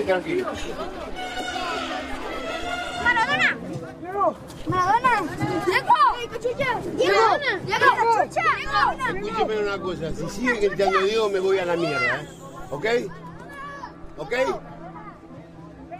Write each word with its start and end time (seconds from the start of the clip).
quédese 0.00 0.04
tranquilo. 0.04 0.46
Maradona. 3.02 3.58
Maradona. 4.66 5.12
Diego. 5.66 5.94
Diego. 6.40 6.78
Diego. 6.96 7.38
Diego. 7.66 7.90
Escúcheme 8.22 9.58
una 9.58 9.78
cosa, 9.78 10.12
si 10.14 10.28
sigue 10.28 10.68
gritando 10.68 11.00
Diego 11.02 11.28
me 11.28 11.40
voy 11.40 11.58
a 11.58 11.64
la 11.64 11.76
mierda, 11.76 12.22
¿eh? 12.22 12.28
¿Ok? 12.70 12.86
¿Ok? 14.18 14.32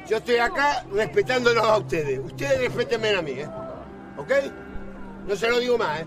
Yo 0.08 0.16
estoy 0.16 0.36
acá 0.36 0.84
respetándolos 0.92 1.64
a 1.64 1.78
ustedes. 1.78 2.18
Ustedes 2.20 2.58
respétenme 2.60 3.14
a 3.14 3.22
mí, 3.22 3.32
¿eh? 3.32 3.48
¿Ok? 4.16 4.32
No 5.26 5.36
se 5.36 5.48
lo 5.48 5.58
digo 5.58 5.78
más, 5.78 6.00
¿eh? 6.00 6.06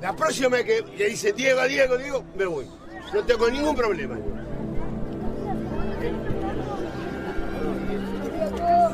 La 0.00 0.14
próxima 0.14 0.48
vez 0.48 0.64
que 0.64 0.82
le 0.96 1.08
dice 1.08 1.32
Diego, 1.32 1.62
Diego, 1.64 1.96
Diego, 1.96 2.24
me 2.36 2.44
voy. 2.44 2.68
No 3.12 3.24
tengo 3.24 3.48
ningún 3.48 3.76
problema. 3.76 4.18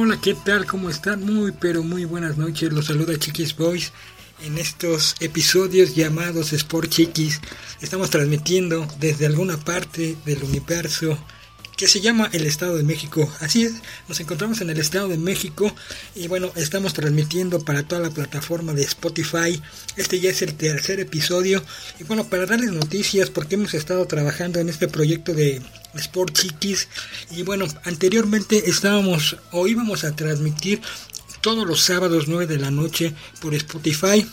hola, 0.00 0.20
¿qué 0.20 0.34
tal? 0.34 0.64
¿Cómo 0.64 0.90
están? 0.90 1.24
Muy, 1.24 1.50
pero 1.50 1.82
muy 1.82 2.04
buenas 2.04 2.36
noches. 2.38 2.72
Los 2.72 2.86
saluda 2.86 3.18
Chiquis 3.18 3.56
Boys 3.56 3.92
en 4.44 4.56
estos 4.56 5.16
episodios 5.18 5.96
llamados 5.96 6.52
Sport 6.52 6.88
Chiquis. 6.88 7.40
Estamos 7.80 8.08
transmitiendo 8.08 8.86
desde 9.00 9.26
alguna 9.26 9.56
parte 9.56 10.16
del 10.24 10.44
universo 10.44 11.18
que 11.78 11.86
se 11.86 12.00
llama 12.00 12.28
el 12.32 12.44
Estado 12.44 12.76
de 12.76 12.82
México. 12.82 13.32
Así 13.38 13.62
es, 13.62 13.74
nos 14.08 14.18
encontramos 14.18 14.60
en 14.60 14.68
el 14.68 14.78
Estado 14.78 15.06
de 15.06 15.16
México 15.16 15.72
y 16.16 16.26
bueno, 16.26 16.50
estamos 16.56 16.92
transmitiendo 16.92 17.60
para 17.60 17.84
toda 17.84 18.02
la 18.02 18.10
plataforma 18.10 18.74
de 18.74 18.82
Spotify. 18.82 19.62
Este 19.96 20.18
ya 20.18 20.30
es 20.30 20.42
el 20.42 20.54
tercer 20.54 20.98
episodio 20.98 21.62
y 22.00 22.04
bueno, 22.04 22.24
para 22.24 22.46
darles 22.46 22.72
noticias 22.72 23.30
porque 23.30 23.54
hemos 23.54 23.74
estado 23.74 24.04
trabajando 24.06 24.58
en 24.58 24.68
este 24.68 24.88
proyecto 24.88 25.34
de 25.34 25.62
Sport 25.94 26.34
Chiquis 26.36 26.88
y 27.30 27.44
bueno, 27.44 27.66
anteriormente 27.84 28.68
estábamos 28.68 29.36
o 29.52 29.68
íbamos 29.68 30.02
a 30.02 30.16
transmitir 30.16 30.80
todos 31.42 31.64
los 31.64 31.80
sábados 31.80 32.26
9 32.26 32.48
de 32.48 32.58
la 32.58 32.72
noche 32.72 33.14
por 33.40 33.54
Spotify 33.54 34.26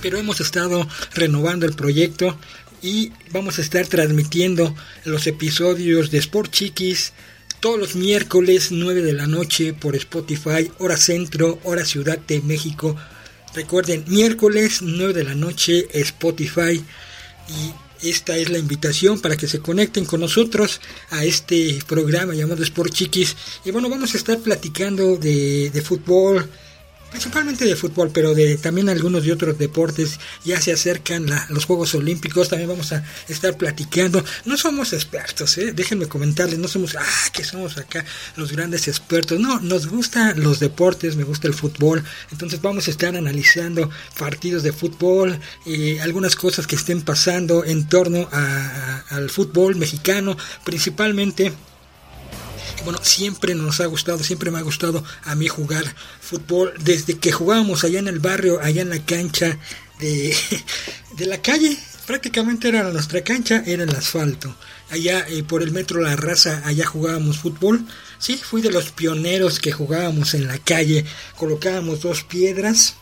pero 0.00 0.18
hemos 0.18 0.40
estado 0.40 0.86
renovando 1.14 1.66
el 1.66 1.74
proyecto 1.74 2.38
y 2.82 3.12
vamos 3.32 3.58
a 3.58 3.62
estar 3.62 3.86
transmitiendo 3.86 4.74
los 5.04 5.26
episodios 5.26 6.10
de 6.10 6.18
Sport 6.18 6.50
Chiquis 6.50 7.12
todos 7.60 7.78
los 7.78 7.94
miércoles 7.94 8.72
9 8.72 9.02
de 9.02 9.12
la 9.12 9.26
noche 9.26 9.74
por 9.74 9.94
Spotify, 9.94 10.70
hora 10.78 10.96
centro, 10.96 11.58
hora 11.64 11.84
Ciudad 11.84 12.18
de 12.18 12.40
México. 12.40 12.96
Recuerden, 13.54 14.04
miércoles 14.06 14.80
9 14.80 15.12
de 15.12 15.24
la 15.24 15.34
noche 15.34 15.86
Spotify 15.92 16.82
y 17.48 18.08
esta 18.08 18.38
es 18.38 18.48
la 18.48 18.58
invitación 18.58 19.20
para 19.20 19.36
que 19.36 19.46
se 19.46 19.60
conecten 19.60 20.06
con 20.06 20.20
nosotros 20.20 20.80
a 21.10 21.24
este 21.24 21.78
programa 21.86 22.34
llamado 22.34 22.62
Sport 22.62 22.94
Chiquis. 22.94 23.36
Y 23.64 23.72
bueno, 23.72 23.90
vamos 23.90 24.14
a 24.14 24.16
estar 24.16 24.38
platicando 24.38 25.16
de, 25.16 25.68
de 25.68 25.82
fútbol, 25.82 26.48
principalmente 27.10 27.64
de 27.64 27.76
fútbol, 27.76 28.10
pero 28.12 28.34
de 28.34 28.56
también 28.56 28.88
algunos 28.88 29.24
de 29.24 29.32
otros 29.32 29.58
deportes. 29.58 30.18
Ya 30.44 30.60
se 30.60 30.72
acercan 30.72 31.26
la, 31.26 31.46
los 31.50 31.64
Juegos 31.64 31.94
Olímpicos, 31.94 32.48
también 32.48 32.68
vamos 32.68 32.92
a 32.92 33.04
estar 33.28 33.56
platicando. 33.56 34.24
No 34.44 34.56
somos 34.56 34.92
expertos, 34.92 35.58
¿eh? 35.58 35.72
déjenme 35.72 36.06
comentarles, 36.06 36.58
no 36.58 36.68
somos, 36.68 36.96
ah, 36.96 37.30
que 37.32 37.44
somos 37.44 37.76
acá 37.78 38.04
los 38.36 38.52
grandes 38.52 38.88
expertos. 38.88 39.38
No, 39.38 39.60
nos 39.60 39.86
gustan 39.86 40.40
los 40.42 40.60
deportes, 40.60 41.16
me 41.16 41.24
gusta 41.24 41.48
el 41.48 41.54
fútbol. 41.54 42.02
Entonces 42.30 42.60
vamos 42.62 42.88
a 42.88 42.90
estar 42.90 43.16
analizando 43.16 43.90
partidos 44.18 44.62
de 44.62 44.72
fútbol, 44.72 45.38
y 45.66 45.98
algunas 45.98 46.36
cosas 46.36 46.66
que 46.66 46.76
estén 46.76 47.02
pasando 47.02 47.64
en 47.64 47.88
torno 47.88 48.28
a, 48.32 49.04
al 49.10 49.30
fútbol 49.30 49.76
mexicano, 49.76 50.36
principalmente 50.64 51.52
bueno, 52.84 52.98
siempre 53.02 53.54
nos 53.54 53.80
ha 53.80 53.86
gustado, 53.86 54.22
siempre 54.22 54.50
me 54.50 54.58
ha 54.58 54.62
gustado 54.62 55.04
a 55.24 55.34
mí 55.34 55.48
jugar 55.48 55.84
fútbol. 56.20 56.72
Desde 56.80 57.18
que 57.18 57.32
jugábamos 57.32 57.84
allá 57.84 57.98
en 57.98 58.08
el 58.08 58.18
barrio, 58.18 58.60
allá 58.60 58.82
en 58.82 58.90
la 58.90 59.04
cancha 59.04 59.58
de, 59.98 60.34
de 61.16 61.26
la 61.26 61.40
calle, 61.42 61.76
prácticamente 62.06 62.68
era 62.68 62.90
nuestra 62.90 63.22
cancha, 63.22 63.62
era 63.66 63.84
el 63.84 63.94
asfalto. 63.94 64.54
Allá 64.90 65.24
eh, 65.28 65.44
por 65.44 65.62
el 65.62 65.70
metro 65.70 66.00
La 66.00 66.16
Raza, 66.16 66.62
allá 66.64 66.84
jugábamos 66.86 67.38
fútbol. 67.38 67.86
Sí, 68.18 68.36
fui 68.36 68.60
de 68.60 68.72
los 68.72 68.90
pioneros 68.90 69.60
que 69.60 69.72
jugábamos 69.72 70.34
en 70.34 70.48
la 70.48 70.58
calle. 70.58 71.04
Colocábamos 71.36 72.00
dos 72.00 72.24
piedras 72.24 72.94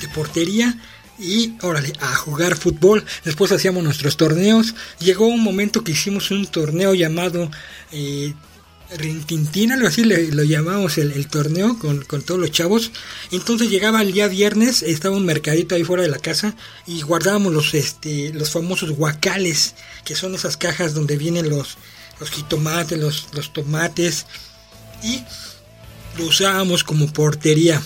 de 0.00 0.08
portería 0.08 0.76
y 1.18 1.54
órale, 1.62 1.92
a 2.00 2.14
jugar 2.14 2.56
fútbol. 2.56 3.04
Después 3.24 3.50
hacíamos 3.52 3.82
nuestros 3.82 4.16
torneos. 4.16 4.74
Llegó 5.00 5.26
un 5.26 5.42
momento 5.42 5.82
que 5.82 5.92
hicimos 5.92 6.30
un 6.30 6.46
torneo 6.46 6.94
llamado 6.94 7.50
eh, 7.90 8.34
Rintintín, 8.96 9.72
algo 9.72 9.88
así 9.88 10.04
le, 10.04 10.32
lo 10.32 10.42
llamamos 10.44 10.96
el, 10.96 11.26
torneo 11.28 11.78
con, 11.78 12.04
con, 12.04 12.22
todos 12.22 12.40
los 12.40 12.50
chavos. 12.50 12.90
Entonces 13.30 13.68
llegaba 13.68 14.00
el 14.00 14.12
día 14.12 14.28
viernes, 14.28 14.82
estaba 14.82 15.16
un 15.16 15.26
mercadito 15.26 15.74
ahí 15.74 15.84
fuera 15.84 16.02
de 16.02 16.08
la 16.08 16.18
casa 16.18 16.54
y 16.86 17.02
guardábamos 17.02 17.52
los, 17.52 17.74
este, 17.74 18.32
los 18.32 18.50
famosos 18.50 18.90
guacales, 18.92 19.74
que 20.04 20.16
son 20.16 20.34
esas 20.34 20.56
cajas 20.56 20.94
donde 20.94 21.18
vienen 21.18 21.50
los, 21.50 21.76
los 22.18 22.30
jitomates, 22.30 22.98
los, 22.98 23.28
los 23.34 23.52
tomates 23.52 24.26
y 25.02 25.22
lo 26.16 26.26
usábamos 26.26 26.82
como 26.82 27.12
portería 27.12 27.82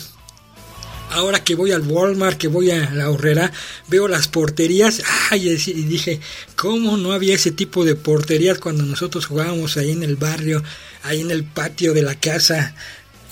ahora 1.13 1.45
que 1.45 1.55
voy 1.55 1.73
al 1.73 1.83
Walmart, 1.83 2.39
que 2.39 2.49
voy 2.49 2.71
a 2.71 2.91
la 2.91 3.11
horrera, 3.11 3.53
veo 3.89 4.09
las 4.09 4.29
porterías, 4.29 5.03
ay, 5.31 5.49
y 5.49 5.83
dije, 5.83 6.21
¿cómo 6.57 6.97
no 6.97 7.13
había 7.13 7.35
ese 7.35 7.51
tipo 7.51 7.85
de 7.85 7.95
porterías 7.95 8.59
cuando 8.59 8.85
nosotros 8.85 9.27
jugábamos 9.27 9.77
ahí 9.77 9.91
en 9.91 10.03
el 10.03 10.17
barrio, 10.17 10.63
ahí 11.03 11.21
en 11.21 11.31
el 11.31 11.45
patio 11.45 11.93
de 11.93 12.03
la 12.03 12.15
casa? 12.15 12.75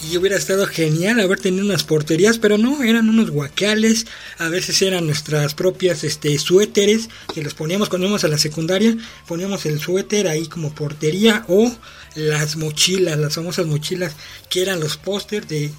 Y 0.03 0.17
hubiera 0.17 0.37
estado 0.37 0.67
genial 0.67 1.21
haber 1.21 1.41
tenido 1.41 1.65
unas 1.65 1.85
porterías, 1.85 2.39
pero 2.39 2.57
no, 2.57 2.83
eran 2.83 3.09
unos 3.11 3.31
guacales, 3.31 4.07
a 4.39 4.49
veces 4.49 4.81
eran 4.81 5.05
nuestras 5.05 5.53
propias 5.55 6.05
este, 6.05 6.39
suéteres, 6.39 7.11
que 7.35 7.43
los 7.43 7.53
poníamos 7.53 7.91
cuando 7.91 8.07
íbamos 8.07 8.25
a 8.25 8.29
la 8.29 8.39
secundaria, 8.39 8.97
poníamos 9.27 9.67
el 9.67 9.79
suéter 9.79 10.27
ahí 10.27 10.47
como 10.47 10.75
portería 10.75 11.45
o 11.49 11.71
las 12.15 12.57
mochilas, 12.57 13.19
las 13.19 13.35
famosas 13.35 13.67
mochilas 13.67 14.15
que 14.49 14.63
eran 14.63 14.81
los 14.81 14.97
pósters 14.97 15.47
de, 15.47 15.71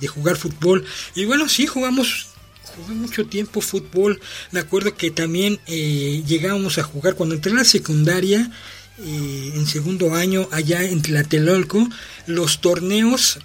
de, 0.00 0.08
jugar 0.08 0.36
fútbol. 0.36 0.84
Y 1.14 1.26
bueno, 1.26 1.48
sí, 1.48 1.66
jugamos 1.66 2.28
jugué 2.76 2.94
mucho 2.94 3.26
tiempo 3.26 3.60
fútbol. 3.60 4.20
Me 4.50 4.60
acuerdo 4.60 4.94
que 4.96 5.10
también 5.10 5.60
eh, 5.66 6.22
llegábamos 6.26 6.78
a 6.78 6.82
jugar 6.84 7.14
cuando 7.16 7.34
entré 7.34 7.52
a 7.52 7.56
la 7.56 7.64
secundaria, 7.64 8.50
eh, 8.98 9.52
en 9.54 9.66
segundo 9.66 10.14
año, 10.14 10.48
allá 10.52 10.82
en 10.82 11.02
Tlatelolco, 11.02 11.86
los 12.26 12.60
torneos 12.60 13.38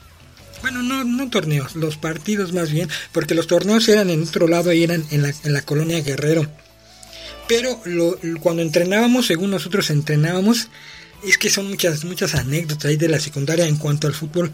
bueno, 0.63 0.81
no, 0.81 1.03
no 1.03 1.29
torneos, 1.29 1.75
los 1.75 1.97
partidos 1.97 2.53
más 2.53 2.71
bien, 2.71 2.87
porque 3.11 3.35
los 3.35 3.47
torneos 3.47 3.89
eran 3.89 4.09
en 4.09 4.23
otro 4.23 4.47
lado 4.47 4.71
y 4.71 4.81
eran 4.81 5.05
en 5.11 5.21
la, 5.21 5.33
en 5.43 5.51
la 5.51 5.61
colonia 5.61 5.99
Guerrero. 5.99 6.49
Pero 7.49 7.81
lo, 7.83 8.17
cuando 8.39 8.61
entrenábamos, 8.61 9.27
según 9.27 9.51
nosotros 9.51 9.89
entrenábamos, 9.89 10.69
es 11.27 11.37
que 11.37 11.49
son 11.49 11.67
muchas, 11.67 12.05
muchas 12.05 12.33
anécdotas 12.35 12.85
ahí 12.85 12.95
de 12.95 13.09
la 13.09 13.19
secundaria 13.19 13.67
en 13.67 13.75
cuanto 13.75 14.07
al 14.07 14.13
fútbol, 14.13 14.53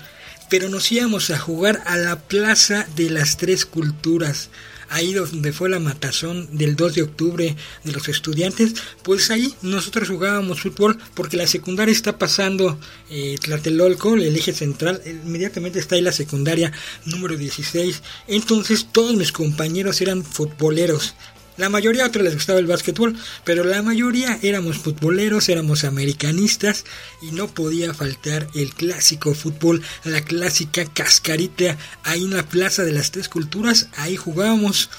pero 0.50 0.68
nos 0.68 0.92
íbamos 0.92 1.30
a 1.30 1.38
jugar 1.38 1.84
a 1.86 1.96
la 1.96 2.18
Plaza 2.18 2.88
de 2.96 3.12
las 3.12 3.38
Tres 3.38 3.68
Culturas, 3.68 4.50
ahí 4.90 5.14
donde 5.14 5.54
fue 5.54 5.70
la 5.70 5.80
matazón 5.80 6.48
del 6.58 6.76
2 6.76 6.96
de 6.96 7.02
octubre 7.04 7.56
de 7.84 7.92
los 7.92 8.08
estudiantes, 8.10 8.74
pues 9.04 9.30
ahí 9.32 9.54
nosotros 9.62 10.10
jugábamos 10.10 10.62
fútbol 10.62 10.98
porque 11.14 11.38
la 11.38 11.48
secundaria 11.48 11.92
está 11.92 12.18
pasando 12.18 12.80
eh, 13.10 13.36
Tlatelolco, 13.42 14.16
el 14.16 14.36
eje 14.36 14.54
central, 14.54 15.02
inmediatamente 15.06 15.80
está 15.80 15.96
ahí 15.96 16.02
la 16.02 16.12
secundaria 16.12 16.72
número 17.06 17.38
16, 17.38 18.02
entonces 18.28 18.88
todos 18.92 19.16
mis 19.16 19.32
compañeros 19.32 20.02
eran 20.02 20.24
futboleros, 20.24 21.16
La 21.60 21.68
mayoría 21.68 22.06
a 22.06 22.08
otros 22.08 22.24
les 22.24 22.36
gustaba 22.36 22.58
el 22.60 22.68
básquetbol, 22.68 23.18
pero 23.44 23.66
la 23.66 23.84
mayoría 23.84 24.40
éramos 24.42 24.78
futboleros, 24.78 25.50
éramos 25.50 25.84
americanistas 25.84 26.86
y 27.22 27.32
no 27.32 27.50
podía 27.50 27.94
faltar 27.94 28.48
el 28.56 28.74
clásico 28.74 29.34
fútbol, 29.34 29.84
la 30.06 30.22
clásica 30.22 30.86
cascarita 30.86 31.78
ahí 32.04 32.24
en 32.24 32.34
la 32.34 32.48
Plaza 32.48 32.84
de 32.86 32.94
las 32.94 33.12
Tres 33.12 33.28
Culturas, 33.28 33.90
ahí 33.98 34.16
jugábamos. 34.16 34.90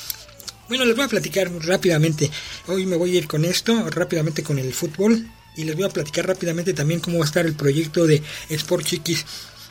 Bueno, 0.69 0.85
les 0.85 0.95
voy 0.95 1.07
a 1.07 1.09
platicar 1.09 1.51
rápidamente. 1.65 2.31
Hoy 2.67 2.85
me 2.85 2.97
voy 2.97 3.17
a 3.17 3.21
ir 3.21 3.27
con 3.27 3.47
esto, 3.47 3.89
rápidamente 3.89 4.43
con 4.43 4.59
el 4.59 4.75
fútbol. 4.75 5.27
Y 5.57 5.65
les 5.65 5.75
voy 5.75 5.87
a 5.87 5.89
platicar 5.89 6.27
rápidamente 6.27 6.75
también 6.75 7.01
cómo 7.01 7.21
va 7.21 7.25
a 7.25 7.27
estar 7.27 7.47
el 7.47 7.55
proyecto 7.55 8.07
de 8.07 8.23
Sport 8.51 8.85
Chiquis. 8.85 9.25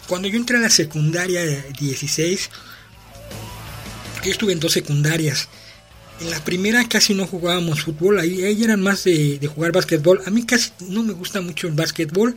Cuando 0.08 0.28
yo 0.28 0.38
entré 0.38 0.58
a 0.58 0.62
la 0.62 0.72
secundaria 0.72 1.46
16, 1.80 2.50
yo 4.24 4.32
estuve 4.32 4.54
en 4.54 4.60
dos 4.60 4.74
secundarias. 4.74 5.50
En 6.22 6.30
la 6.30 6.44
primera 6.44 6.88
casi 6.88 7.14
no 7.14 7.26
jugábamos 7.26 7.82
fútbol, 7.84 8.20
ahí, 8.20 8.64
eran 8.64 8.82
más 8.82 9.06
de, 9.06 9.40
jugar 9.54 9.72
básquetbol. 9.72 10.22
A 10.26 10.30
mí 10.30 10.46
casi 10.46 10.72
no 10.90 11.02
me 11.04 11.14
gusta 11.14 11.40
mucho 11.40 11.68
el 11.68 11.74
básquetbol, 11.74 12.36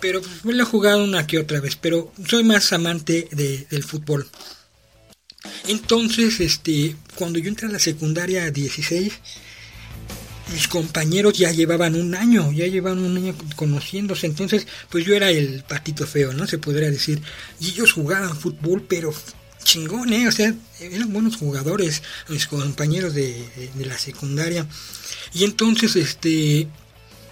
pero 0.00 0.20
pues, 0.20 0.44
me 0.44 0.54
lo 0.54 0.62
he 0.62 0.66
jugado 0.66 1.02
una 1.02 1.26
que 1.26 1.38
otra 1.38 1.60
vez, 1.60 1.76
pero 1.76 2.12
soy 2.28 2.44
más 2.44 2.72
amante 2.72 3.28
del 3.32 3.82
fútbol. 3.82 4.28
Entonces, 5.66 6.40
este, 6.40 6.94
cuando 7.16 7.38
yo 7.38 7.48
entré 7.48 7.66
a 7.66 7.72
la 7.72 7.78
secundaria 7.78 8.50
16, 8.50 9.12
mis 10.52 10.68
compañeros 10.68 11.34
ya 11.36 11.50
llevaban 11.50 11.94
un 11.94 12.14
año, 12.14 12.52
ya 12.52 12.66
llevaban 12.66 13.00
un 13.00 13.16
año 13.16 13.34
conociéndose, 13.56 14.26
entonces 14.26 14.66
pues 14.88 15.04
yo 15.04 15.14
era 15.14 15.30
el 15.30 15.62
patito 15.68 16.06
feo, 16.06 16.32
¿no? 16.32 16.46
Se 16.46 16.58
podría 16.58 16.90
decir. 16.90 17.20
Y 17.60 17.70
ellos 17.70 17.92
jugaban 17.92 18.34
fútbol, 18.34 18.86
pero 18.88 19.12
chingón, 19.68 20.14
¿eh? 20.14 20.26
O 20.26 20.32
sea, 20.32 20.54
eran 20.80 21.12
buenos 21.12 21.36
jugadores, 21.36 22.02
mis 22.28 22.46
compañeros 22.46 23.12
de, 23.12 23.70
la 23.76 23.98
secundaria. 23.98 24.66
Y 25.34 25.44
entonces, 25.44 25.94
este, 25.94 26.66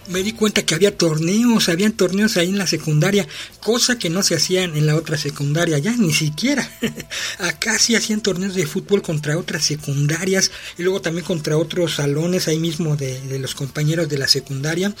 me 0.09 0.21
di 0.21 0.33
cuenta 0.33 0.63
que 0.63 0.75
había 0.75 0.95
torneos, 0.95 1.67
habían 1.67 1.93
torneos 1.93 2.37
ahí 2.37 2.49
en 2.49 2.59
la 2.59 2.67
secundaria, 2.67 3.27
cosa 3.59 3.97
que 3.97 4.11
no 4.11 4.21
se 4.21 4.35
hacían 4.35 4.77
en 4.77 4.85
la 4.85 4.95
otra 4.95 5.17
secundaria, 5.17 5.79
ya 5.79 5.93
ni 5.93 6.13
siquiera. 6.13 6.69
Acá 7.39 7.79
sí 7.79 7.95
hacían 7.95 8.21
torneos 8.21 8.53
de 8.53 8.67
fútbol 8.67 9.01
contra 9.01 9.35
otras 9.39 9.65
secundarias 9.65 10.51
y 10.77 10.83
luego 10.83 11.01
también 11.01 11.25
contra 11.25 11.57
otros 11.57 11.95
salones 11.95 12.47
ahí 12.47 12.59
mismo 12.59 12.95
de, 12.95 13.19
de 13.19 13.39
los 13.39 13.55
compañeros 13.55 14.09
de 14.09 14.19
la 14.19 14.27
secundaria. 14.27 14.93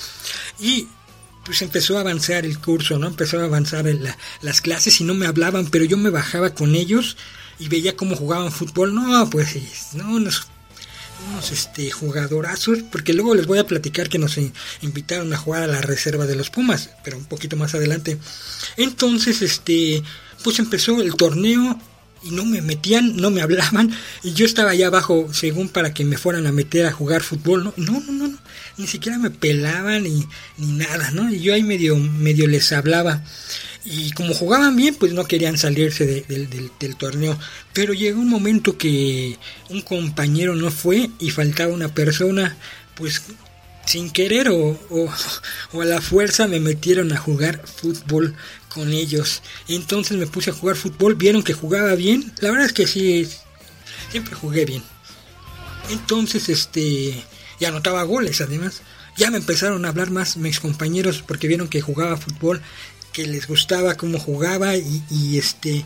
Y 0.59 0.87
pues 1.47 1.61
empezó 1.61 1.97
a 1.97 2.01
avanzar 2.01 2.45
el 2.45 2.59
curso, 2.59 2.99
¿no? 2.99 3.07
Empezó 3.07 3.39
a 3.39 3.45
avanzar 3.45 3.85
las 4.41 4.59
clases 4.59 4.99
y 4.99 5.05
no 5.05 5.13
me 5.13 5.27
hablaban, 5.27 5.67
pero 5.67 5.85
yo 5.85 5.95
me 5.95 6.09
bajaba 6.09 6.53
con 6.53 6.75
ellos 6.75 7.15
y 7.57 7.69
veía 7.69 7.95
cómo 7.95 8.17
jugaban 8.17 8.51
fútbol. 8.51 8.93
No, 8.93 9.29
pues, 9.29 9.55
no, 9.93 10.11
unos, 10.11 10.47
unos 11.29 11.51
este, 11.51 11.89
jugadorazos, 11.89 12.79
porque 12.91 13.13
luego 13.13 13.33
les 13.33 13.47
voy 13.47 13.59
a 13.59 13.65
platicar 13.65 14.09
que 14.09 14.19
nos 14.19 14.37
invitaron 14.81 15.31
a 15.31 15.37
jugar 15.37 15.63
a 15.63 15.67
la 15.67 15.79
reserva 15.79 16.25
de 16.25 16.35
los 16.35 16.49
Pumas, 16.49 16.89
pero 17.05 17.17
un 17.17 17.23
poquito 17.23 17.55
más 17.55 17.73
adelante. 17.75 18.17
Entonces, 18.75 19.41
este, 19.41 20.03
pues 20.43 20.59
empezó 20.59 21.01
el 21.01 21.15
torneo 21.15 21.79
y 22.23 22.31
no 22.31 22.43
me 22.43 22.61
metían, 22.61 23.15
no 23.15 23.31
me 23.31 23.41
hablaban 23.45 23.95
y 24.21 24.33
yo 24.33 24.45
estaba 24.45 24.71
allá 24.71 24.87
abajo 24.87 25.29
según 25.31 25.69
para 25.69 25.93
que 25.93 26.03
me 26.03 26.17
fueran 26.17 26.45
a 26.45 26.51
meter 26.51 26.85
a 26.85 26.91
jugar 26.91 27.23
fútbol, 27.23 27.63
no, 27.63 27.73
no, 27.77 28.01
no, 28.01 28.27
no, 28.27 28.36
ni 28.77 28.87
siquiera 28.87 29.17
me 29.17 29.29
pelaban 29.29 30.03
ni, 30.03 30.25
ni 30.57 30.67
nada, 30.73 31.11
¿no? 31.11 31.31
Y 31.31 31.39
yo 31.39 31.53
ahí 31.53 31.63
medio, 31.63 31.97
medio 31.97 32.47
les 32.47 32.71
hablaba 32.71 33.23
y 33.89 34.11
como 34.11 34.33
jugaban 34.33 34.75
bien, 34.75 34.95
pues 34.95 35.13
no 35.13 35.25
querían 35.25 35.57
salirse 35.57 36.05
del, 36.27 36.49
del 36.77 36.95
torneo. 36.97 37.39
Pero 37.71 37.93
llegó 37.93 38.19
un 38.19 38.29
momento 38.29 38.77
que 38.77 39.37
un 39.69 39.81
compañero 39.81 40.55
no 40.55 40.71
fue 40.71 41.09
y 41.19 41.29
faltaba 41.29 41.73
una 41.73 41.93
persona, 41.93 42.57
pues 42.95 43.21
sin 43.85 44.09
querer 44.11 44.49
o, 44.49 44.77
o, 44.89 45.81
a 45.81 45.85
la 45.85 46.01
fuerza 46.01 46.47
me 46.47 46.59
metieron 46.59 47.13
a 47.13 47.17
jugar 47.17 47.65
fútbol 47.65 48.35
con 48.67 48.91
ellos. 48.91 49.41
Entonces 49.69 50.17
me 50.17 50.27
puse 50.27 50.49
a 50.49 50.53
jugar 50.53 50.75
fútbol, 50.75 51.15
vieron 51.15 51.41
que 51.41 51.53
jugaba 51.53 51.95
bien. 51.95 52.33
La 52.41 52.51
verdad 52.51 52.67
es 52.67 52.73
que 52.73 52.87
sí, 52.87 53.25
siempre 54.11 54.35
jugué 54.35 54.65
bien. 54.65 54.83
Entonces, 55.89 56.49
este, 56.49 57.23
y 57.59 57.65
anotaba 57.65 58.03
goles 58.03 58.41
además. 58.41 58.81
Ya 59.15 59.31
me 59.31 59.37
empezaron 59.37 59.85
a 59.85 59.89
hablar 59.89 60.11
más 60.11 60.37
mis 60.37 60.59
compañeros 60.59 61.23
porque 61.25 61.47
vieron 61.47 61.67
que 61.67 61.81
jugaba 61.81 62.17
fútbol, 62.17 62.61
que 63.13 63.25
les 63.25 63.47
gustaba 63.47 63.95
cómo 63.95 64.19
jugaba 64.19 64.75
y, 64.75 65.37
este... 65.37 65.83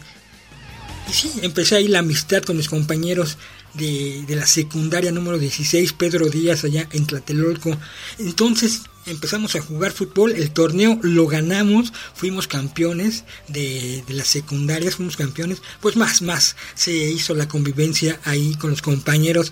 Y 1.10 1.14
sí, 1.14 1.32
empecé 1.42 1.76
ahí 1.76 1.88
la 1.88 2.00
amistad 2.00 2.44
con 2.44 2.58
mis 2.58 2.70
compañeros 2.70 3.38
de, 3.74 4.24
de, 4.28 4.36
la 4.36 4.46
secundaria 4.46 5.12
número 5.12 5.40
16, 5.40 5.94
Pedro 5.94 6.30
Díaz, 6.30 6.64
allá 6.64 6.88
en 6.92 7.08
Tlatelolco. 7.08 7.76
Entonces 8.20 8.82
empezamos 9.06 9.56
a 9.56 9.62
jugar 9.62 9.92
fútbol, 9.94 10.34
el 10.34 10.52
torneo 10.52 11.00
lo 11.02 11.26
ganamos, 11.28 11.92
fuimos 12.14 12.48
campeones 12.48 13.24
de, 13.48 14.04
de 14.06 14.14
las 14.14 14.28
secundarias, 14.28 14.96
fuimos 14.96 15.18
campeones, 15.18 15.62
pues 15.80 15.96
más, 15.96 16.22
más, 16.22 16.56
se 16.76 16.92
hizo 16.92 17.34
la 17.34 17.48
convivencia 17.48 18.20
ahí 18.26 18.56
con 18.56 18.72
los 18.72 18.82
compañeros. 18.82 19.52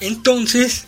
Entonces, 0.00 0.86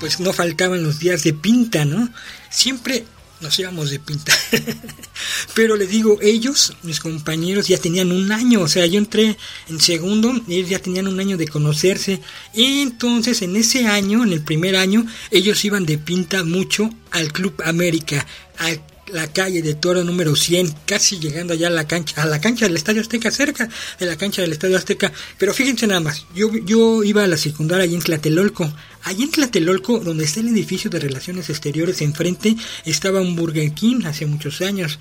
pues 0.00 0.20
no 0.20 0.32
faltaban 0.32 0.82
los 0.82 0.98
días 0.98 1.22
de 1.24 1.32
pinta, 1.32 1.84
¿no? 1.84 2.08
Siempre 2.50 3.04
nos 3.40 3.58
íbamos 3.58 3.90
de 3.90 3.98
pinta. 3.98 4.32
Pero 5.54 5.76
les 5.76 5.88
digo, 5.88 6.18
ellos, 6.22 6.74
mis 6.82 7.00
compañeros, 7.00 7.68
ya 7.68 7.78
tenían 7.78 8.12
un 8.12 8.32
año. 8.32 8.60
O 8.62 8.68
sea, 8.68 8.86
yo 8.86 8.98
entré 8.98 9.36
en 9.68 9.80
segundo, 9.80 10.32
ellos 10.48 10.68
ya 10.68 10.78
tenían 10.78 11.06
un 11.06 11.20
año 11.20 11.36
de 11.36 11.48
conocerse. 11.48 12.20
Y 12.54 12.80
entonces, 12.80 13.42
en 13.42 13.56
ese 13.56 13.86
año, 13.86 14.24
en 14.24 14.32
el 14.32 14.42
primer 14.42 14.76
año, 14.76 15.06
ellos 15.30 15.64
iban 15.64 15.86
de 15.86 15.98
pinta 15.98 16.44
mucho 16.44 16.90
al 17.10 17.32
Club 17.32 17.62
América, 17.64 18.26
al 18.58 18.80
la 19.12 19.32
calle 19.32 19.62
de 19.62 19.74
Toro 19.74 20.02
número 20.04 20.34
100, 20.34 20.74
casi 20.84 21.18
llegando 21.18 21.54
allá 21.54 21.68
a 21.68 21.70
la 21.70 21.86
cancha, 21.86 22.22
a 22.22 22.26
la 22.26 22.40
cancha 22.40 22.66
del 22.66 22.76
Estadio 22.76 23.00
Azteca, 23.00 23.30
cerca 23.30 23.68
de 23.98 24.06
la 24.06 24.16
cancha 24.16 24.42
del 24.42 24.52
Estadio 24.52 24.76
Azteca. 24.76 25.12
Pero 25.38 25.54
fíjense 25.54 25.86
nada 25.86 26.00
más, 26.00 26.26
yo, 26.34 26.50
yo 26.56 27.04
iba 27.04 27.24
a 27.24 27.26
la 27.26 27.36
secundaria 27.36 27.84
allí 27.84 27.94
en 27.94 28.02
Tlatelolco. 28.02 28.72
Allí 29.04 29.22
en 29.22 29.30
Tlatelolco, 29.30 30.00
donde 30.00 30.24
está 30.24 30.40
el 30.40 30.48
edificio 30.48 30.90
de 30.90 30.98
Relaciones 30.98 31.48
Exteriores, 31.50 32.02
enfrente 32.02 32.56
estaba 32.84 33.20
un 33.20 33.36
Burger 33.36 33.72
King 33.72 34.04
hace 34.04 34.26
muchos 34.26 34.60
años. 34.60 34.98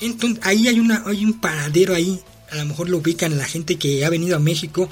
Entonces, 0.00 0.44
ahí 0.44 0.66
hay, 0.66 0.80
una, 0.80 1.04
hay 1.06 1.24
un 1.24 1.40
paradero 1.40 1.94
ahí, 1.94 2.20
a 2.50 2.56
lo 2.56 2.64
mejor 2.66 2.88
lo 2.88 2.98
ubican 2.98 3.38
la 3.38 3.44
gente 3.44 3.76
que 3.76 4.04
ha 4.04 4.10
venido 4.10 4.36
a 4.36 4.40
México 4.40 4.88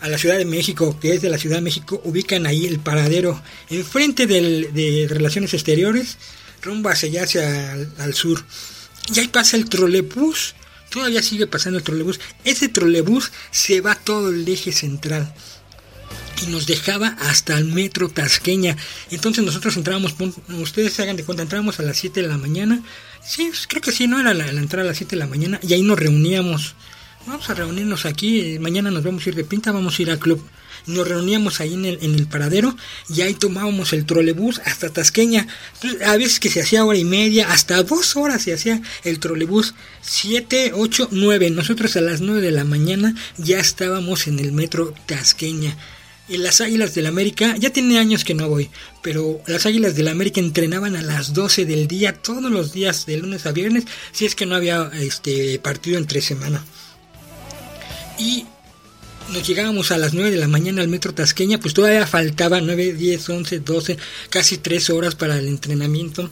a 0.00 0.08
la 0.08 0.18
Ciudad 0.18 0.36
de 0.36 0.44
México, 0.44 0.98
que 1.00 1.14
es 1.14 1.22
de 1.22 1.30
la 1.30 1.38
Ciudad 1.38 1.56
de 1.56 1.62
México, 1.62 1.98
ubican 2.04 2.44
ahí 2.44 2.66
el 2.66 2.78
paradero 2.78 3.42
enfrente 3.70 4.26
del, 4.26 4.74
de 4.74 5.06
Relaciones 5.08 5.54
Exteriores 5.54 6.18
rumbo 6.64 6.88
hacia 6.88 7.08
allá, 7.08 7.24
hacia 7.24 7.72
al, 7.72 8.14
sur. 8.14 8.42
Y 9.14 9.20
ahí 9.20 9.28
pasa 9.28 9.56
el 9.56 9.68
trolebús. 9.68 10.54
Todavía 10.90 11.22
sigue 11.22 11.46
pasando 11.46 11.78
el 11.78 11.84
trolebús. 11.84 12.20
Ese 12.44 12.68
trolebús 12.68 13.32
se 13.50 13.80
va 13.80 13.94
todo 13.94 14.30
el 14.30 14.48
eje 14.48 14.72
central. 14.72 15.34
Y 16.42 16.50
nos 16.50 16.66
dejaba 16.66 17.08
hasta 17.20 17.56
el 17.58 17.66
metro 17.66 18.08
Tasqueña. 18.08 18.76
Entonces 19.10 19.44
nosotros 19.44 19.76
entrábamos, 19.76 20.14
ustedes 20.48 20.92
se 20.92 21.02
hagan 21.02 21.16
de 21.16 21.24
cuenta, 21.24 21.42
entrábamos 21.42 21.78
a 21.78 21.82
las 21.82 21.96
7 21.96 22.22
de 22.22 22.28
la 22.28 22.38
mañana. 22.38 22.82
Sí, 23.24 23.50
creo 23.68 23.82
que 23.82 23.92
sí, 23.92 24.06
no 24.06 24.20
era 24.20 24.34
la, 24.34 24.48
entrada 24.48 24.84
a 24.84 24.88
las 24.88 24.98
7 24.98 25.16
de 25.16 25.20
la 25.20 25.26
mañana. 25.26 25.60
Y 25.62 25.74
ahí 25.74 25.82
nos 25.82 25.98
reuníamos. 25.98 26.74
Vamos 27.26 27.48
a 27.50 27.54
reunirnos 27.54 28.04
aquí. 28.04 28.58
Mañana 28.58 28.90
nos 28.90 29.02
vamos 29.02 29.24
a 29.26 29.28
ir 29.28 29.34
de 29.34 29.44
pinta, 29.44 29.72
vamos 29.72 29.98
a 29.98 30.02
ir 30.02 30.10
al 30.10 30.18
club 30.18 30.44
nos 30.86 31.06
reuníamos 31.06 31.60
ahí 31.60 31.74
en 31.74 31.84
el, 31.84 31.98
en 32.02 32.14
el 32.14 32.26
paradero 32.26 32.76
y 33.08 33.22
ahí 33.22 33.34
tomábamos 33.34 33.92
el 33.92 34.06
trolebús 34.06 34.60
hasta 34.64 34.90
Tasqueña. 34.90 35.46
A 36.04 36.16
veces 36.16 36.40
que 36.40 36.50
se 36.50 36.62
hacía 36.62 36.84
hora 36.84 36.98
y 36.98 37.04
media, 37.04 37.52
hasta 37.52 37.82
dos 37.82 38.16
horas 38.16 38.42
se 38.42 38.54
hacía 38.54 38.80
el 39.04 39.18
trolebús. 39.18 39.74
Siete, 40.02 40.72
ocho, 40.74 41.08
nueve. 41.10 41.50
Nosotros 41.50 41.96
a 41.96 42.00
las 42.00 42.20
nueve 42.20 42.40
de 42.40 42.50
la 42.50 42.64
mañana 42.64 43.14
ya 43.36 43.58
estábamos 43.58 44.26
en 44.26 44.38
el 44.38 44.52
metro 44.52 44.94
Tasqueña. 45.06 45.76
Y 46.26 46.38
las 46.38 46.62
Águilas 46.62 46.94
del 46.94 47.06
América, 47.06 47.54
ya 47.58 47.68
tiene 47.68 47.98
años 47.98 48.24
que 48.24 48.32
no 48.32 48.48
voy, 48.48 48.70
pero 49.02 49.42
las 49.46 49.66
Águilas 49.66 49.94
del 49.94 50.08
América 50.08 50.40
entrenaban 50.40 50.96
a 50.96 51.02
las 51.02 51.34
12 51.34 51.66
del 51.66 51.86
día, 51.86 52.14
todos 52.14 52.50
los 52.50 52.72
días, 52.72 53.04
de 53.04 53.18
lunes 53.18 53.44
a 53.44 53.52
viernes, 53.52 53.84
si 54.12 54.24
es 54.24 54.34
que 54.34 54.46
no 54.46 54.54
había 54.54 54.90
este 54.94 55.58
partido 55.58 55.98
entre 55.98 56.22
semana. 56.22 56.64
Y 58.18 58.46
nos 59.32 59.46
llegábamos 59.46 59.90
a 59.90 59.98
las 59.98 60.14
9 60.14 60.30
de 60.30 60.36
la 60.36 60.48
mañana 60.48 60.82
al 60.82 60.88
metro 60.88 61.14
Tasqueña, 61.14 61.58
pues 61.58 61.74
todavía 61.74 62.06
faltaba 62.06 62.60
9, 62.60 62.92
10, 62.92 63.28
11, 63.28 63.60
12, 63.60 63.98
casi 64.30 64.58
3 64.58 64.90
horas 64.90 65.14
para 65.14 65.38
el 65.38 65.48
entrenamiento. 65.48 66.30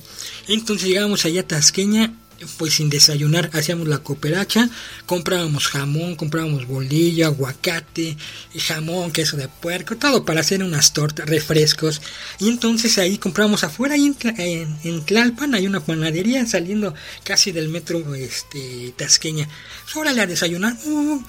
Entonces 0.49 0.89
llegábamos 0.89 1.25
allá 1.25 1.43
a 1.43 1.47
Tasqueña, 1.47 2.15
pues 2.59 2.75
sin 2.75 2.91
desayunar, 2.91 3.51
hacíamos 3.53 3.89
la 3.89 3.99
cooperacha, 3.99 4.69
comprábamos 5.07 5.69
jamón, 5.69 6.17
comprábamos 6.17 6.67
bolillo, 6.67 7.27
aguacate, 7.27 8.17
jamón, 8.57 9.13
queso 9.13 9.37
de 9.37 9.49
puerco, 9.49 9.97
todo 9.97 10.25
para 10.25 10.41
hacer 10.41 10.63
unas 10.63 10.93
tortas, 10.93 11.29
refrescos. 11.29 12.03
Y 12.39 12.49
entonces 12.49 12.99
ahí 12.99 13.19
compramos 13.19 13.65
afuera, 13.65 13.95
ahí 13.95 14.15
en, 14.23 14.77
en, 14.85 15.05
Tlalpan 15.05 15.55
hay 15.55 15.67
una 15.67 15.81
panadería 15.81 16.45
saliendo 16.47 16.95
casi 17.25 17.53
del 17.53 17.69
metro 17.69 18.15
este, 18.15 18.93
Tasqueña. 18.97 19.49
Pues 19.85 19.97
órale 19.97 20.21
a 20.21 20.27
desayunar, 20.27 20.77
uh, 20.85 21.23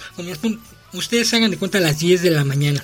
ustedes 0.94 1.34
hagan 1.34 1.52
de 1.52 1.58
cuenta 1.58 1.78
a 1.78 1.82
las 1.82 2.00
10 2.00 2.22
de 2.22 2.32
la 2.32 2.44
mañana. 2.44 2.84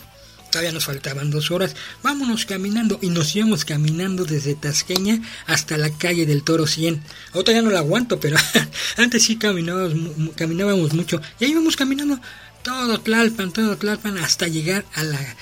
Todavía 0.51 0.71
nos 0.71 0.85
faltaban 0.85 1.29
dos 1.29 1.51
horas. 1.51 1.75
Vámonos 2.01 2.45
caminando. 2.45 2.97
Y 3.01 3.09
nos 3.09 3.35
íbamos 3.35 3.65
caminando 3.65 4.25
desde 4.25 4.55
Tasqueña 4.55 5.21
hasta 5.45 5.77
la 5.77 5.91
calle 5.91 6.25
del 6.25 6.43
Toro 6.43 6.65
100. 6.65 7.03
Ahora 7.33 7.53
ya 7.53 7.61
no 7.61 7.69
la 7.69 7.79
aguanto, 7.79 8.19
pero 8.19 8.37
antes 8.97 9.23
sí 9.23 9.37
caminábamos, 9.37 10.35
caminábamos 10.35 10.93
mucho. 10.93 11.21
Y 11.39 11.45
ahí 11.45 11.51
íbamos 11.51 11.75
caminando 11.75 12.19
todo 12.63 12.99
Tlalpan, 12.99 13.53
todo 13.53 13.77
Tlalpan, 13.77 14.17
hasta 14.17 14.47
llegar 14.47 14.85
a 14.95 15.03
la, 15.03 15.35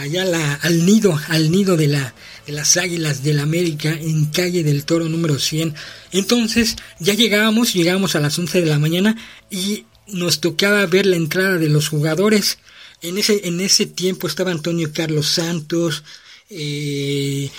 allá 0.00 0.24
la, 0.24 0.54
al 0.54 0.84
nido, 0.84 1.18
al 1.28 1.50
nido 1.50 1.76
de, 1.76 1.88
la, 1.88 2.14
de 2.46 2.52
las 2.52 2.76
águilas 2.76 3.22
del 3.22 3.38
América 3.38 3.90
en 3.90 4.26
calle 4.26 4.64
del 4.64 4.84
Toro 4.84 5.08
número 5.08 5.38
100. 5.38 5.74
Entonces 6.12 6.76
ya 6.98 7.14
llegábamos, 7.14 7.72
llegábamos 7.72 8.16
a 8.16 8.20
las 8.20 8.38
11 8.38 8.60
de 8.60 8.66
la 8.66 8.78
mañana 8.78 9.16
y 9.48 9.84
nos 10.12 10.40
tocaba 10.40 10.84
ver 10.86 11.06
la 11.06 11.16
entrada 11.16 11.58
de 11.58 11.68
los 11.68 11.88
jugadores. 11.88 12.58
En 13.02 13.18
ese, 13.18 13.46
en 13.48 13.60
ese 13.60 13.86
tiempo 13.86 14.26
estaba 14.26 14.50
Antonio 14.50 14.90
Carlos 14.92 15.26
Santos, 15.26 16.04
eh, 16.50 17.50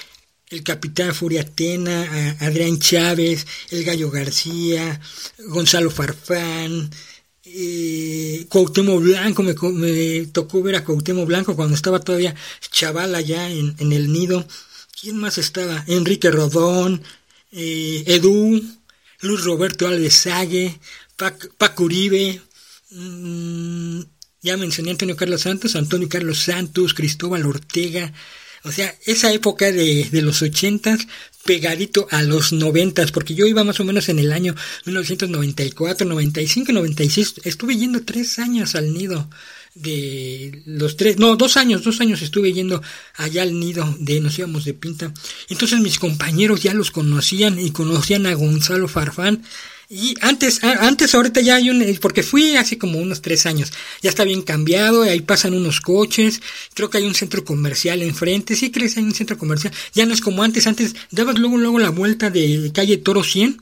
el 0.50 0.64
capitán 0.64 1.16
Furiatena, 1.16 2.36
Adrián 2.40 2.78
Chávez, 2.80 3.48
el 3.72 3.84
Gallo 3.84 4.12
García, 4.12 5.00
Gonzalo 5.48 5.90
Farfán, 5.90 6.92
eh, 7.44 8.46
Cuauhtémoc 8.50 9.02
Blanco, 9.02 9.44
me, 9.44 10.26
tocó 10.28 10.62
ver 10.62 10.76
a 10.76 10.84
Cuauhtémoc 10.84 11.28
Blanco 11.28 11.56
cuando 11.56 11.76
estaba 11.76 12.00
todavía 12.00 12.36
chaval 12.72 13.16
allá 13.16 13.50
en, 13.50 13.76
el 13.80 14.12
nido. 14.12 14.46
¿Quién 15.00 15.18
más 15.18 15.38
estaba? 15.38 15.84
Enrique 15.88 16.30
Rodón, 16.30 17.02
eh, 17.52 18.04
Edu, 18.06 18.62
Luis 19.22 19.44
Roberto 19.44 19.88
Alvesague, 19.88 20.80
Paco 21.58 21.84
Uribe, 21.84 22.42
mm, 22.92 24.02
ya 24.42 24.58
mencioné 24.58 24.92
Antonio 24.92 25.16
Carlos 25.16 25.42
Santos, 25.42 25.76
Antonio 25.76 26.10
Carlos 26.10 26.40
Santos, 26.40 26.94
Cristóbal 26.94 27.46
Ortega, 27.46 28.12
o 28.64 28.72
sea, 28.72 28.96
esa 29.06 29.32
época 29.32 29.72
de, 29.72 30.08
de 30.12 30.22
los 30.22 30.42
ochentas 30.42 31.08
pegadito 31.44 32.08
a 32.12 32.22
los 32.22 32.54
noventas, 32.54 33.12
porque 33.12 33.34
yo 33.34 33.46
iba 33.46 33.64
más 33.64 33.80
o 33.80 33.84
menos 33.84 34.10
en 34.10 34.20
el 34.20 34.32
año 34.32 34.56
1994, 34.86 36.08
95, 36.08 36.72
96, 36.72 37.42
estuve 37.44 37.78
yendo 37.78 38.04
tres 38.04 38.38
años 38.40 38.76
al 38.76 38.94
nido 38.94 39.30
de 39.74 40.62
los 40.66 40.98
tres, 40.98 41.18
no, 41.18 41.36
dos 41.38 41.58
años, 41.58 41.84
dos 41.84 42.02
años 42.02 42.22
estuve 42.22 42.52
yendo 42.52 42.82
allá 43.16 43.42
al 43.44 43.58
nido 43.58 43.96
de 44.00 44.20
nos 44.20 44.38
íbamos 44.38 44.66
de 44.66 44.74
pinta. 44.74 45.14
Entonces 45.50 45.80
mis 45.80 45.98
compañeros 45.98 46.62
ya 46.62 46.74
los 46.74 46.92
conocían 46.92 47.60
y 47.60 47.72
conocían 47.72 48.26
a 48.26 48.34
Gonzalo 48.34 48.88
Farfán 48.88 49.44
y 49.94 50.16
antes, 50.22 50.64
antes 50.64 51.14
ahorita 51.14 51.42
ya 51.42 51.58
hay 51.58 51.70
un, 51.70 51.84
porque 52.00 52.24
fui 52.24 52.56
hace 52.56 52.78
como 52.78 52.98
unos 52.98 53.22
tres 53.22 53.46
años, 53.46 53.74
ya 54.02 54.10
está 54.10 54.24
bien 54.24 54.42
cambiado, 54.42 55.04
ahí 55.04 55.20
pasan 55.20 55.54
unos 55.54 55.82
coches, 55.82 56.42
creo 56.74 56.90
que 56.90 57.00
hay 57.00 57.04
un 57.04 57.14
centro 57.14 57.44
comercial 57.44 58.02
enfrente, 58.02 58.56
sí 58.56 58.72
crees 58.72 58.96
hay 58.96 59.04
un 59.04 59.14
centro 59.14 59.38
comercial, 59.38 59.74
ya 59.94 60.06
no 60.06 60.14
es 60.14 60.22
como 60.22 60.44
antes, 60.44 60.66
antes 60.66 60.96
dabas 61.12 61.38
luego, 61.40 61.58
luego 61.58 61.78
la 61.78 61.90
vuelta 61.90 62.30
de 62.30 62.72
calle 62.74 63.00
Toro 63.00 63.22
100, 63.22 63.62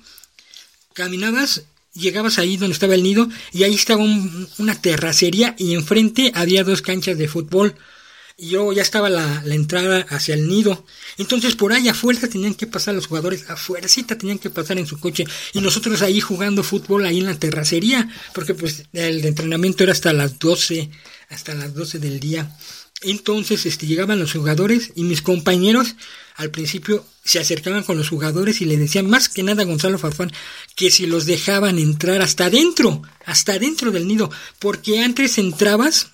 caminabas, 0.93 1.63
llegabas 1.95 2.37
ahí 2.37 2.57
donde 2.57 2.73
estaba 2.73 2.93
el 2.93 3.01
nido 3.01 3.27
y 3.51 3.63
ahí 3.63 3.73
estaba 3.73 4.03
una 4.59 4.79
terracería 4.79 5.55
y 5.57 5.73
enfrente 5.73 6.31
había 6.35 6.63
dos 6.63 6.83
canchas 6.83 7.17
de 7.17 7.27
fútbol 7.27 7.73
y 8.39 8.49
yo 8.49 8.71
ya 8.73 8.81
estaba 8.81 9.09
la, 9.09 9.43
la, 9.45 9.55
entrada 9.55 10.05
hacia 10.09 10.33
el 10.33 10.47
nido. 10.47 10.85
Entonces 11.17 11.55
por 11.55 11.73
ahí 11.73 11.87
a 11.89 11.93
fuerza 11.93 12.29
tenían 12.29 12.55
que 12.55 12.67
pasar 12.67 12.95
los 12.95 13.07
jugadores, 13.07 13.49
a 13.49 13.57
fuercita 13.57 14.17
tenían 14.17 14.39
que 14.39 14.49
pasar 14.49 14.77
en 14.77 14.87
su 14.87 14.99
coche. 14.99 15.25
Y 15.53 15.61
nosotros 15.61 16.01
ahí 16.01 16.21
jugando 16.21 16.63
fútbol 16.63 17.05
ahí 17.05 17.19
en 17.19 17.25
la 17.25 17.37
terracería, 17.37 18.09
porque 18.33 18.53
pues 18.53 18.85
el 18.93 19.25
entrenamiento 19.25 19.83
era 19.83 19.91
hasta 19.91 20.13
las 20.13 20.39
12, 20.39 20.89
hasta 21.29 21.53
las 21.53 21.73
12 21.73 21.99
del 21.99 22.19
día. 22.19 22.55
Entonces 23.01 23.65
este, 23.65 23.87
llegaban 23.87 24.19
los 24.19 24.33
jugadores 24.33 24.91
y 24.95 25.03
mis 25.03 25.21
compañeros 25.21 25.95
al 26.35 26.51
principio 26.51 27.05
se 27.23 27.39
acercaban 27.39 27.83
con 27.83 27.97
los 27.97 28.09
jugadores 28.09 28.61
y 28.61 28.65
le 28.65 28.77
decían 28.77 29.09
más 29.09 29.29
que 29.29 29.43
nada 29.43 29.63
a 29.63 29.65
Gonzalo 29.65 29.97
Farfán 29.97 30.31
que 30.75 30.91
si 30.91 31.05
los 31.05 31.25
dejaban 31.25 31.79
entrar 31.79 32.21
hasta 32.21 32.45
adentro, 32.45 33.01
hasta 33.25 33.53
adentro 33.53 33.91
del 33.91 34.07
nido, 34.07 34.29
porque 34.59 34.99
antes 34.99 35.37
entrabas 35.37 36.11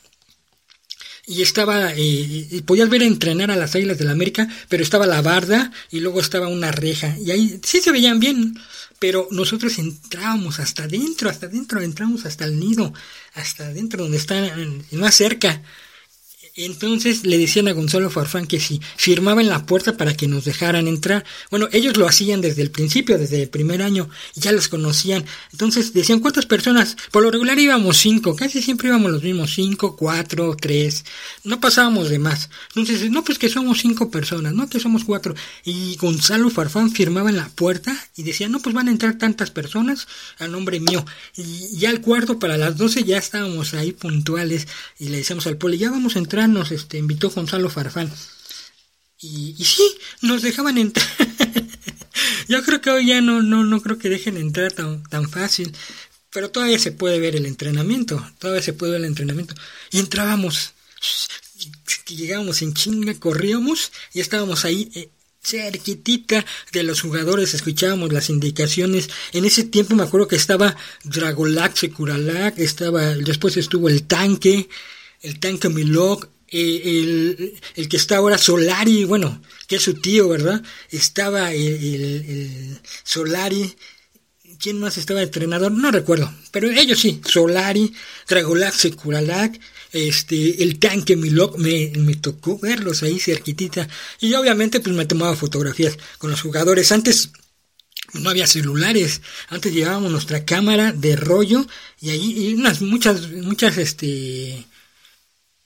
y 1.27 1.41
estaba, 1.41 1.91
eh, 1.95 2.61
podías 2.65 2.89
ver 2.89 3.03
entrenar 3.03 3.51
a 3.51 3.55
las 3.55 3.75
Águilas 3.75 3.97
del 3.97 4.07
la 4.07 4.13
América, 4.13 4.47
pero 4.69 4.83
estaba 4.83 5.05
la 5.07 5.21
barda 5.21 5.71
y 5.91 5.99
luego 5.99 6.19
estaba 6.19 6.47
una 6.47 6.71
reja. 6.71 7.17
Y 7.19 7.31
ahí 7.31 7.59
sí 7.63 7.81
se 7.81 7.91
veían 7.91 8.19
bien, 8.19 8.57
pero 8.99 9.27
nosotros 9.31 9.77
entrábamos 9.79 10.59
hasta 10.59 10.83
adentro, 10.83 11.29
hasta 11.29 11.47
adentro, 11.47 11.81
entramos 11.81 12.25
hasta 12.25 12.45
el 12.45 12.59
nido, 12.59 12.93
hasta 13.33 13.67
adentro 13.67 14.03
donde 14.03 14.17
está 14.17 14.55
más 14.91 15.15
cerca 15.15 15.61
entonces 16.55 17.25
le 17.25 17.37
decían 17.37 17.67
a 17.67 17.73
Gonzalo 17.73 18.09
Farfán 18.09 18.47
que 18.47 18.61
si 18.61 18.79
firmaba 18.95 19.41
en 19.41 19.49
la 19.49 19.65
puerta 19.65 19.97
para 19.97 20.15
que 20.15 20.27
nos 20.27 20.45
dejaran 20.45 20.87
entrar. 20.87 21.25
Bueno, 21.51 21.67
ellos 21.73 21.97
lo 21.97 22.07
hacían 22.07 22.39
desde 22.39 22.61
el 22.61 22.71
principio, 22.71 23.17
desde 23.17 23.43
el 23.43 23.49
primer 23.49 23.81
año, 23.81 24.09
ya 24.35 24.53
los 24.53 24.69
conocían. 24.69 25.25
Entonces 25.51 25.93
decían, 25.93 26.21
¿cuántas 26.21 26.45
personas? 26.45 26.95
Por 27.11 27.23
lo 27.23 27.31
regular 27.31 27.59
íbamos 27.59 27.97
cinco, 27.97 28.37
casi 28.37 28.61
siempre 28.61 28.87
íbamos 28.87 29.11
los 29.11 29.23
mismos, 29.23 29.53
cinco, 29.53 29.97
cuatro, 29.97 30.55
tres, 30.55 31.03
no 31.43 31.59
pasábamos 31.59 32.09
de 32.09 32.19
más. 32.19 32.49
Entonces, 32.69 33.09
no, 33.11 33.23
pues 33.23 33.37
que 33.37 33.49
somos 33.49 33.79
cinco 33.79 34.09
personas, 34.09 34.53
no 34.53 34.69
que 34.69 34.79
somos 34.79 35.03
cuatro. 35.03 35.35
Y 35.65 35.97
Gonzalo 35.97 36.49
Farfán 36.49 36.89
firmaba 36.91 37.29
en 37.29 37.37
la 37.37 37.49
puerta 37.49 37.93
y 38.15 38.23
decía, 38.23 38.47
no, 38.47 38.61
pues 38.61 38.73
van 38.73 38.87
a 38.87 38.91
entrar 38.91 39.17
tantas 39.17 39.51
personas 39.51 40.07
a 40.39 40.47
nombre 40.47 40.79
mío. 40.79 41.05
Y 41.35 41.77
ya 41.77 41.89
al 41.89 41.99
cuarto 41.99 42.39
para 42.39 42.57
las 42.57 42.77
doce 42.77 43.03
ya 43.03 43.17
estábamos 43.17 43.73
ahí 43.73 43.91
puntuales 43.91 44.67
y 44.99 45.09
le 45.09 45.17
decíamos 45.17 45.47
al 45.47 45.57
poli, 45.57 45.77
ya 45.77 45.91
vamos 45.91 46.15
a 46.15 46.19
entrar 46.19 46.44
nos 46.47 46.71
este, 46.71 46.97
invitó 46.97 47.29
Gonzalo 47.29 47.69
Farfán. 47.69 48.11
Y, 49.19 49.55
sí, 49.63 49.97
nos 50.21 50.41
dejaban 50.41 50.77
entrar. 50.77 51.07
Yo 52.47 52.63
creo 52.63 52.81
que 52.81 52.91
hoy 52.91 53.07
ya 53.07 53.21
no, 53.21 53.41
no, 53.41 53.63
no 53.63 53.81
creo 53.81 53.97
que 53.97 54.09
dejen 54.09 54.37
entrar 54.37 54.71
tan, 54.71 55.03
tan 55.03 55.29
fácil. 55.29 55.75
Pero 56.29 56.51
todavía 56.51 56.77
se 56.79 56.91
puede 56.91 57.19
ver 57.19 57.35
el 57.35 57.45
entrenamiento. 57.45 58.23
Todavía 58.39 58.61
se 58.61 58.73
puede 58.73 58.93
ver 58.93 59.01
el 59.01 59.07
entrenamiento. 59.07 59.55
Y 59.91 59.99
entrábamos. 59.99 60.73
Llegábamos 62.07 62.61
en 62.61 62.73
chinga, 62.73 63.13
corríamos 63.15 63.91
y 64.13 64.19
estábamos 64.19 64.63
ahí 64.63 64.91
eh, 64.93 65.09
cerquitita 65.45 66.45
de 66.71 66.83
los 66.83 67.01
jugadores, 67.01 67.53
escuchábamos 67.53 68.11
las 68.11 68.29
indicaciones. 68.29 69.09
En 69.33 69.45
ese 69.45 69.63
tiempo 69.63 69.95
me 69.95 70.03
acuerdo 70.03 70.27
que 70.27 70.35
estaba 70.35 70.75
Dragolac, 71.03 71.75
Securalac, 71.75 72.57
estaba, 72.59 73.15
después 73.15 73.57
estuvo 73.57 73.89
el 73.89 74.03
tanque, 74.03 74.69
el 75.21 75.39
tanque 75.39 75.69
Milok, 75.69 76.29
el, 76.49 77.53
el, 77.75 77.89
que 77.89 77.97
está 77.97 78.17
ahora 78.17 78.37
Solari, 78.37 79.03
bueno, 79.03 79.41
que 79.67 79.77
es 79.77 79.83
su 79.83 79.95
tío, 79.95 80.29
¿verdad? 80.29 80.61
Estaba 80.89 81.53
el, 81.53 82.79
Solari, 83.03 83.75
¿quién 84.59 84.79
más 84.79 84.97
estaba 84.97 85.21
entrenador? 85.21 85.71
No 85.71 85.91
recuerdo, 85.91 86.33
pero 86.51 86.69
ellos 86.69 86.99
sí, 86.99 87.21
Solari, 87.25 87.93
Dragolac, 88.27 88.73
Securalac, 88.73 89.59
este, 89.91 90.63
el 90.63 90.79
tanque 90.79 91.15
Milok, 91.15 91.57
me, 91.57 91.91
me 91.97 92.15
tocó 92.15 92.59
verlos 92.59 93.03
ahí 93.03 93.19
cerquitita, 93.19 93.87
y 94.19 94.33
obviamente 94.33 94.79
pues 94.79 94.95
me 94.95 95.05
tomaba 95.05 95.35
fotografías 95.35 95.97
con 96.17 96.31
los 96.31 96.41
jugadores. 96.41 96.91
Antes 96.91 97.31
no 98.13 98.29
había 98.29 98.47
celulares, 98.47 99.21
antes 99.49 99.73
llevábamos 99.73 100.11
nuestra 100.11 100.45
cámara 100.45 100.91
de 100.91 101.15
rollo 101.15 101.65
y 101.99 102.09
ahí 102.11 102.49
y 102.49 102.53
unas 102.53 102.81
muchas, 102.81 103.29
muchas, 103.31 103.77
este, 103.77 104.65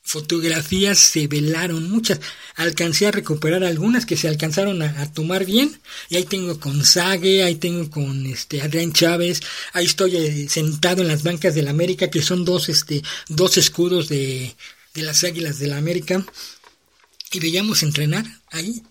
fotografías 0.10 0.98
se 0.98 1.28
velaron, 1.28 1.92
muchas. 1.92 2.20
Alcancé 2.56 3.06
a 3.06 3.12
recuperar 3.12 3.64
algunas 3.64 4.08
que 4.08 4.18
se 4.18 4.28
alcanzaron 4.28 4.82
a, 4.82 5.14
tomar 5.14 5.46
bien. 5.46 5.80
Y 6.10 6.16
ahí 6.16 6.24
tengo 6.24 6.60
con 6.60 6.84
Sague, 6.84 7.44
ahí 7.44 7.56
tengo 7.56 7.92
con 7.92 8.26
este 8.26 8.64
Adrián 8.64 8.92
Chávez, 8.92 9.42
ahí 9.72 9.86
estoy 9.86 10.18
eh, 10.18 10.50
sentado 10.50 11.04
en 11.04 11.10
las 11.10 11.22
bancas 11.22 11.54
de 11.54 11.62
la 11.62 11.70
América, 11.70 12.10
que 12.10 12.24
son 12.24 12.44
dos, 12.44 12.70
este, 12.70 13.04
dos 13.28 13.58
escudos 13.58 14.10
de, 14.10 14.56
de 14.96 15.02
las 15.04 15.24
águilas 15.24 15.60
de 15.60 15.68
la 15.68 15.78
América. 15.78 16.26
Y 17.32 17.40
veíamos 17.40 17.84
entrenar 17.84 18.26
ahí. 18.50 18.82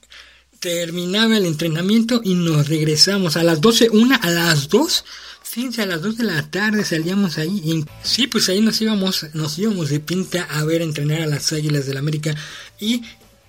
Terminaba 0.60 1.36
el 1.36 1.46
entrenamiento 1.46 2.20
y 2.22 2.34
nos 2.34 2.68
regresamos 2.68 3.36
a 3.36 3.42
las 3.42 3.60
12, 3.60 3.90
una 3.90 4.14
a 4.14 4.30
las 4.30 4.68
2 4.68 5.04
Fíjense, 5.50 5.80
a 5.80 5.86
las 5.86 6.02
2 6.02 6.18
de 6.18 6.24
la 6.24 6.42
tarde 6.50 6.84
salíamos 6.84 7.38
ahí 7.38 7.62
y 7.64 7.84
sí, 8.02 8.26
pues 8.26 8.50
ahí 8.50 8.60
nos 8.60 8.82
íbamos, 8.82 9.26
nos 9.32 9.58
íbamos 9.58 9.88
de 9.88 9.98
pinta 9.98 10.42
a 10.42 10.62
ver 10.64 10.82
entrenar 10.82 11.22
a 11.22 11.26
las 11.26 11.54
Águilas 11.54 11.86
del 11.86 11.96
América 11.96 12.34
y 12.78 13.00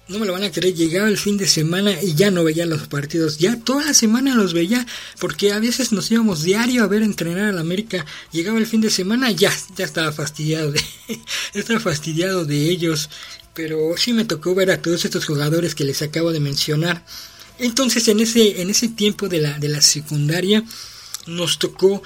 no 0.08 0.18
me 0.18 0.26
lo 0.26 0.32
van 0.32 0.44
a 0.44 0.50
querer, 0.50 0.74
llegaba 0.74 1.10
el 1.10 1.18
fin 1.18 1.36
de 1.38 1.46
semana 1.46 2.02
y 2.02 2.16
ya 2.16 2.32
no 2.32 2.46
veía 2.46 2.66
los 2.66 2.88
partidos, 2.88 3.38
ya 3.38 3.60
toda 3.60 3.84
la 3.84 3.94
semana 3.94 4.34
los 4.34 4.54
veía, 4.54 4.88
porque 5.20 5.52
a 5.52 5.60
veces 5.60 5.92
nos 5.92 6.10
íbamos 6.10 6.42
diario 6.42 6.84
a 6.84 6.88
ver 6.88 7.04
entrenar 7.04 7.50
a 7.50 7.52
la 7.52 7.60
América, 7.60 8.06
llegaba 8.32 8.60
el 8.60 8.66
fin 8.66 8.80
de 8.80 8.92
semana, 8.92 9.30
ya, 9.32 9.52
ya 9.76 9.84
estaba 9.84 10.14
fastidiado 10.14 10.72
de, 10.72 10.82
estaba 11.54 11.82
fastidiado 11.82 12.46
de 12.46 12.70
ellos, 12.70 13.10
pero 13.54 13.78
sí 13.98 14.14
me 14.14 14.24
tocó 14.24 14.56
ver 14.56 14.72
a 14.72 14.82
todos 14.82 15.04
estos 15.04 15.26
jugadores 15.26 15.76
que 15.76 15.84
les 15.84 16.02
acabo 16.02 16.32
de 16.32 16.40
mencionar. 16.40 17.04
Entonces 17.58 18.08
en 18.08 18.22
ese, 18.22 18.62
en 18.62 18.70
ese 18.70 18.88
tiempo 18.88 19.28
de 19.28 19.40
la, 19.40 19.60
de 19.60 19.68
la 19.68 19.82
secundaria, 19.82 20.64
nos 21.30 21.60
tocó 21.60 22.02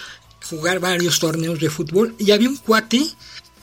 jugar 0.50 0.80
varios 0.80 1.20
torneos 1.20 1.60
de 1.60 1.70
fútbol 1.70 2.16
y 2.20 2.32
había 2.32 2.50
un 2.50 2.58
cuate 2.58 3.08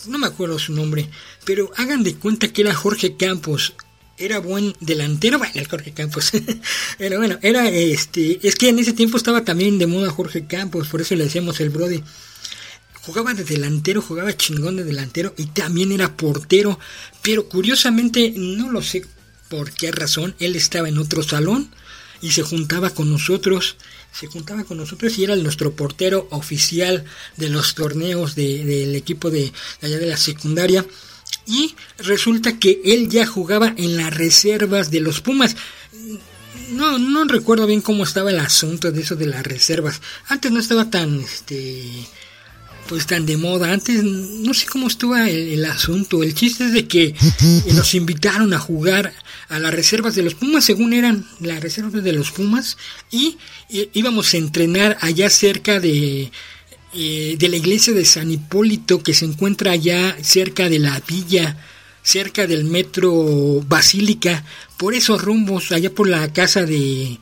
no 0.07 0.19
me 0.19 0.26
acuerdo 0.26 0.59
su 0.59 0.73
nombre, 0.73 1.09
pero 1.45 1.71
hagan 1.76 2.02
de 2.02 2.14
cuenta 2.14 2.49
que 2.49 2.62
era 2.62 2.75
Jorge 2.75 3.17
Campos. 3.17 3.75
Era 4.17 4.38
buen 4.38 4.75
delantero, 4.81 5.38
bueno, 5.38 5.52
Jorge 5.69 5.93
Campos. 5.93 6.31
pero 6.99 7.19
bueno, 7.19 7.38
era 7.43 7.69
este, 7.69 8.47
es 8.47 8.55
que 8.55 8.69
en 8.69 8.79
ese 8.79 8.93
tiempo 8.93 9.17
estaba 9.17 9.45
también 9.45 9.79
de 9.79 9.87
moda 9.87 10.11
Jorge 10.11 10.47
Campos, 10.47 10.88
por 10.88 11.00
eso 11.00 11.14
le 11.14 11.25
decíamos 11.25 11.61
el 11.61 11.71
Brody. 11.71 12.02
Jugaba 13.02 13.33
de 13.33 13.45
delantero, 13.45 14.02
jugaba 14.02 14.37
chingón 14.37 14.76
de 14.76 14.85
delantero 14.85 15.35
y 15.38 15.47
también 15.47 15.90
era 15.90 16.17
portero, 16.17 16.79
pero 17.23 17.49
curiosamente 17.49 18.35
no 18.37 18.71
lo 18.71 18.83
sé 18.83 19.07
por 19.49 19.73
qué 19.73 19.90
razón, 19.90 20.35
él 20.38 20.55
estaba 20.55 20.88
en 20.88 20.99
otro 20.99 21.23
salón 21.23 21.71
y 22.21 22.33
se 22.33 22.43
juntaba 22.43 22.90
con 22.90 23.11
nosotros, 23.11 23.76
se 24.12 24.26
juntaba 24.26 24.64
con 24.64 24.79
nosotros 24.79 25.17
y 25.19 25.25
era 25.25 25.37
nuestro 25.37 25.73
portero 25.73 26.29
oficial 26.31 27.05
de 27.37 27.49
los 27.49 27.75
torneos 27.75 28.35
del 28.35 28.95
equipo 28.95 29.31
de, 29.31 29.52
allá 29.83 29.99
de 29.99 30.07
la 30.07 30.17
secundaria. 30.17 30.85
Y 31.47 31.75
resulta 31.99 32.59
que 32.59 32.81
él 32.85 33.09
ya 33.09 33.26
jugaba 33.26 33.75
en 33.76 33.97
las 33.97 34.14
reservas 34.14 34.90
de 34.90 35.00
los 35.00 35.21
Pumas. 35.21 35.57
No, 36.71 36.99
no 36.99 37.25
recuerdo 37.25 37.67
bien 37.67 37.81
cómo 37.81 38.05
estaba 38.05 38.31
el 38.31 38.38
asunto 38.38 38.93
de 38.93 39.00
eso 39.02 39.17
de 39.17 39.26
las 39.26 39.45
reservas. 39.45 40.00
Antes 40.29 40.52
no 40.52 40.61
estaba 40.61 40.90
tan, 40.90 41.21
este, 41.21 42.07
pues 42.88 43.07
tan 43.07 43.25
de 43.25 43.37
moda. 43.37 43.73
Antes 43.73 44.02
no 44.02 44.52
sé 44.52 44.67
cómo 44.67 44.88
estuvo 44.88 45.17
el, 45.17 45.64
asunto. 45.64 46.23
El 46.23 46.35
chiste 46.35 46.67
es 46.67 46.73
de 46.73 46.87
que 46.87 47.14
nos 47.75 47.95
invitaron 47.95 48.52
a 48.52 48.59
jugar 48.59 49.12
a 49.50 49.59
las 49.59 49.75
reservas 49.75 50.14
de 50.14 50.23
los 50.23 50.35
Pumas, 50.35 50.64
según 50.64 50.92
eran 50.92 51.26
las 51.40 51.61
reservas 51.61 52.02
de 52.02 52.12
los 52.12 52.30
Pumas, 52.30 52.78
y, 53.11 53.37
íbamos 53.92 54.33
a 54.33 54.38
entrenar 54.38 54.97
allá 55.00 55.28
cerca 55.28 55.80
de, 55.80 56.30
eh, 56.95 57.37
de 57.38 57.49
la 57.49 57.57
iglesia 57.57 57.92
de 57.92 58.04
San 58.04 58.30
Hipólito, 58.30 59.02
que 59.02 59.12
se 59.12 59.26
encuentra 59.26 59.73
allá 59.73 60.16
cerca 60.23 60.69
de 60.69 60.78
la 60.78 61.02
villa, 61.07 61.59
cerca 62.02 62.47
del 62.47 62.64
metro 62.64 63.61
Basílica, 63.66 64.45
por 64.78 64.95
esos 64.95 65.21
rumbos, 65.21 65.73
allá 65.73 65.90
por 65.92 66.09
la 66.09 66.33
casa 66.33 66.64
de 66.64 67.19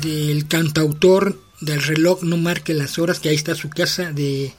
del 0.00 0.46
cantautor 0.46 1.40
del 1.60 1.82
reloj 1.82 2.22
no 2.22 2.36
marque 2.36 2.74
las 2.74 2.98
horas, 2.98 3.18
que 3.18 3.28
ahí 3.28 3.34
está 3.34 3.54
su 3.54 3.70
casa 3.70 4.12
de... 4.12 4.52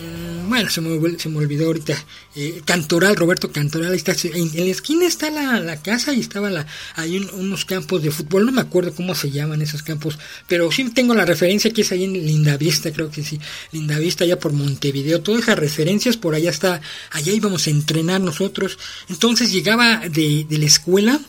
Mm, 0.00 0.48
bueno, 0.48 0.70
se 0.70 0.80
me, 0.80 1.18
se 1.18 1.28
me 1.28 1.38
olvidó 1.38 1.66
ahorita. 1.66 1.94
Eh, 2.36 2.62
Cantoral, 2.64 3.16
Roberto 3.16 3.50
Cantoral, 3.50 3.94
está, 3.94 4.14
en, 4.22 4.54
la 4.54 4.70
esquina 4.70 5.06
está 5.06 5.30
la, 5.30 5.82
casa 5.82 6.12
y 6.12 6.20
estaba 6.20 6.50
la, 6.50 6.66
hay 6.94 7.18
unos 7.18 7.64
campos 7.64 8.02
de 8.02 8.10
fútbol, 8.10 8.46
no 8.46 8.52
me 8.52 8.60
acuerdo 8.60 8.94
cómo 8.94 9.14
se 9.14 9.30
llaman 9.30 9.60
esos 9.60 9.82
campos, 9.82 10.18
pero 10.46 10.70
sí 10.70 10.88
tengo 10.90 11.14
la 11.14 11.24
referencia 11.24 11.72
que 11.72 11.82
es 11.82 11.90
ahí 11.92 12.04
en 12.04 12.12
Lindavista, 12.12 12.92
creo 12.92 13.10
que 13.10 13.24
sí, 13.24 13.40
Lindavista 13.72 14.24
allá 14.24 14.38
por 14.38 14.52
Montevideo, 14.52 15.20
todas 15.20 15.42
esas 15.42 15.58
referencias 15.58 16.16
por 16.16 16.34
allá 16.34 16.50
está, 16.50 16.80
allá 17.10 17.32
íbamos 17.32 17.66
a 17.66 17.70
entrenar 17.70 18.20
nosotros. 18.20 18.78
Entonces 19.08 19.50
llegaba 19.52 20.08
de, 20.08 20.46
de 20.48 20.58
la 20.58 20.66
escuela, 20.66 21.20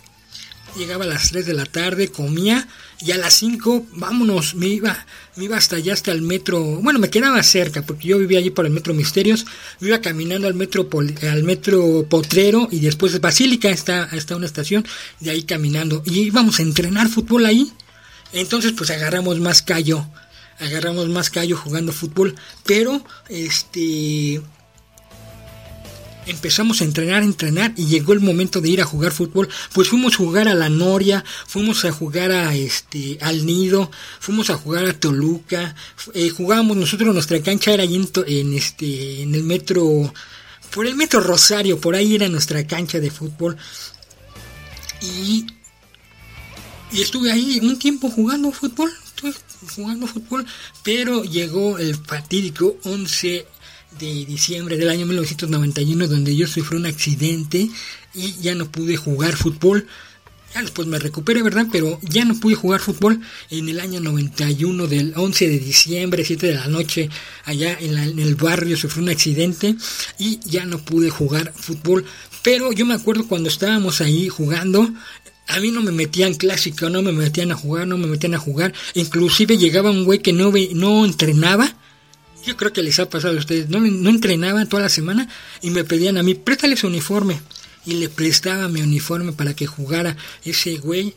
llegaba 0.75 1.05
a 1.05 1.07
las 1.07 1.29
3 1.29 1.45
de 1.45 1.53
la 1.53 1.65
tarde, 1.65 2.09
comía 2.09 2.67
y 3.01 3.11
a 3.11 3.17
las 3.17 3.33
5, 3.35 3.87
vámonos, 3.93 4.55
me 4.55 4.67
iba, 4.67 5.05
me 5.35 5.45
iba 5.45 5.57
hasta 5.57 5.77
allá, 5.77 5.93
hasta 5.93 6.11
el 6.11 6.21
metro, 6.21 6.61
bueno, 6.81 6.99
me 6.99 7.09
quedaba 7.09 7.41
cerca, 7.43 7.81
porque 7.81 8.07
yo 8.09 8.19
vivía 8.19 8.39
allí 8.39 8.49
por 8.49 8.65
el 8.65 8.71
metro 8.71 8.93
Misterios, 8.93 9.45
me 9.79 9.87
iba 9.89 10.01
caminando 10.01 10.47
al 10.47 10.53
metro, 10.53 10.89
al 11.23 11.43
metro 11.43 12.05
Potrero 12.09 12.67
y 12.71 12.79
después 12.79 13.13
de 13.13 13.19
Basílica 13.19 13.69
está, 13.69 14.09
está 14.11 14.35
una 14.35 14.45
estación, 14.45 14.85
de 15.19 15.31
ahí 15.31 15.43
caminando, 15.43 16.03
y 16.05 16.19
íbamos 16.19 16.59
a 16.59 16.63
entrenar 16.63 17.07
fútbol 17.07 17.45
ahí, 17.45 17.71
entonces 18.33 18.73
pues 18.73 18.89
agarramos 18.89 19.39
más 19.39 19.61
callo, 19.61 20.05
agarramos 20.59 21.07
más 21.09 21.29
callo 21.29 21.55
jugando 21.57 21.91
fútbol, 21.91 22.35
pero 22.65 23.03
este 23.29 24.41
empezamos 26.29 26.81
a 26.81 26.85
entrenar, 26.85 27.23
entrenar 27.23 27.73
y 27.75 27.85
llegó 27.85 28.13
el 28.13 28.19
momento 28.19 28.61
de 28.61 28.69
ir 28.69 28.81
a 28.81 28.85
jugar 28.85 29.11
fútbol, 29.11 29.49
pues 29.73 29.89
fuimos 29.89 30.13
a 30.13 30.17
jugar 30.17 30.47
a 30.47 30.53
la 30.53 30.69
Noria, 30.69 31.23
fuimos 31.47 31.85
a 31.85 31.91
jugar 31.91 32.31
a 32.31 32.55
este 32.55 33.17
al 33.21 33.45
Nido, 33.45 33.91
fuimos 34.19 34.49
a 34.49 34.57
jugar 34.57 34.85
a 34.85 34.93
Toluca, 34.93 35.75
eh, 36.13 36.29
jugábamos 36.29 36.77
nosotros 36.77 37.13
nuestra 37.13 37.41
cancha 37.41 37.73
era 37.73 37.83
en, 37.83 38.09
en 38.27 38.53
este 38.53 39.23
en 39.23 39.35
el 39.35 39.43
metro 39.43 40.13
por 40.73 40.85
el 40.85 40.95
metro 40.95 41.19
Rosario, 41.19 41.79
por 41.79 41.95
ahí 41.95 42.15
era 42.15 42.27
nuestra 42.27 42.65
cancha 42.65 42.99
de 42.99 43.11
fútbol. 43.11 43.57
Y 45.01 45.45
y 46.91 47.01
estuve 47.01 47.31
ahí 47.31 47.59
un 47.61 47.77
tiempo 47.77 48.09
jugando 48.09 48.51
fútbol, 48.51 48.91
estuve 49.05 49.33
jugando 49.75 50.07
fútbol, 50.07 50.45
pero 50.83 51.23
llegó 51.23 51.77
el 51.77 51.95
fatídico 51.95 52.77
11 52.83 53.45
de 53.97 54.25
diciembre 54.25 54.77
del 54.77 54.89
año 54.89 55.05
1991 55.05 56.07
donde 56.07 56.35
yo 56.35 56.47
sufrí 56.47 56.77
un 56.77 56.85
accidente 56.85 57.69
y 58.13 58.33
ya 58.41 58.55
no 58.55 58.71
pude 58.71 58.97
jugar 58.97 59.35
fútbol. 59.35 59.87
Ya 60.53 60.61
después 60.61 60.87
me 60.87 60.97
recuperé, 60.97 61.43
¿verdad? 61.43 61.67
Pero 61.71 61.99
ya 62.01 62.25
no 62.25 62.33
pude 62.39 62.55
jugar 62.55 62.79
fútbol 62.79 63.21
en 63.51 63.69
el 63.69 63.79
año 63.79 63.99
91 63.99 64.87
del 64.87 65.13
11 65.15 65.47
de 65.47 65.59
diciembre, 65.59 66.25
7 66.25 66.47
de 66.47 66.55
la 66.55 66.67
noche, 66.67 67.09
allá 67.45 67.77
en, 67.79 67.95
en 67.95 68.17
el 68.17 68.33
barrio 68.33 68.75
sufrí 68.75 69.03
un 69.03 69.09
accidente 69.09 69.75
y 70.17 70.39
ya 70.39 70.65
no 70.65 70.79
pude 70.79 71.11
jugar 71.11 71.53
fútbol. 71.55 72.03
Pero 72.41 72.71
yo 72.71 72.85
me 72.85 72.95
acuerdo 72.95 73.27
cuando 73.27 73.47
estábamos 73.47 74.01
ahí 74.01 74.27
jugando, 74.27 74.89
a 75.49 75.59
mí 75.59 75.71
no 75.71 75.81
me 75.81 75.91
metían 75.91 76.35
clásico, 76.35 76.89
no 76.89 77.01
me 77.01 77.11
metían 77.11 77.51
a 77.51 77.55
jugar, 77.55 77.85
no 77.85 77.97
me 77.97 78.07
metían 78.07 78.33
a 78.33 78.39
jugar. 78.39 78.73
Inclusive 78.93 79.57
llegaba 79.57 79.91
un 79.91 80.03
güey 80.03 80.19
que 80.19 80.33
no, 80.33 80.51
no 80.73 81.05
entrenaba 81.05 81.75
yo 82.49 82.57
creo 82.57 82.73
que 82.73 82.81
les 82.81 82.99
ha 82.99 83.09
pasado 83.09 83.35
a 83.35 83.39
ustedes, 83.39 83.69
no, 83.69 83.79
no 83.79 84.09
entrenaban 84.09 84.67
toda 84.67 84.83
la 84.83 84.89
semana 84.89 85.29
y 85.61 85.69
me 85.69 85.83
pedían 85.83 86.17
a 86.17 86.23
mí, 86.23 86.33
préstale 86.33 86.75
su 86.75 86.87
uniforme. 86.87 87.39
Y 87.85 87.93
le 87.93 88.09
prestaba 88.09 88.67
mi 88.67 88.81
uniforme 88.81 89.31
para 89.31 89.55
que 89.55 89.65
jugara 89.65 90.17
ese 90.43 90.77
güey. 90.77 91.13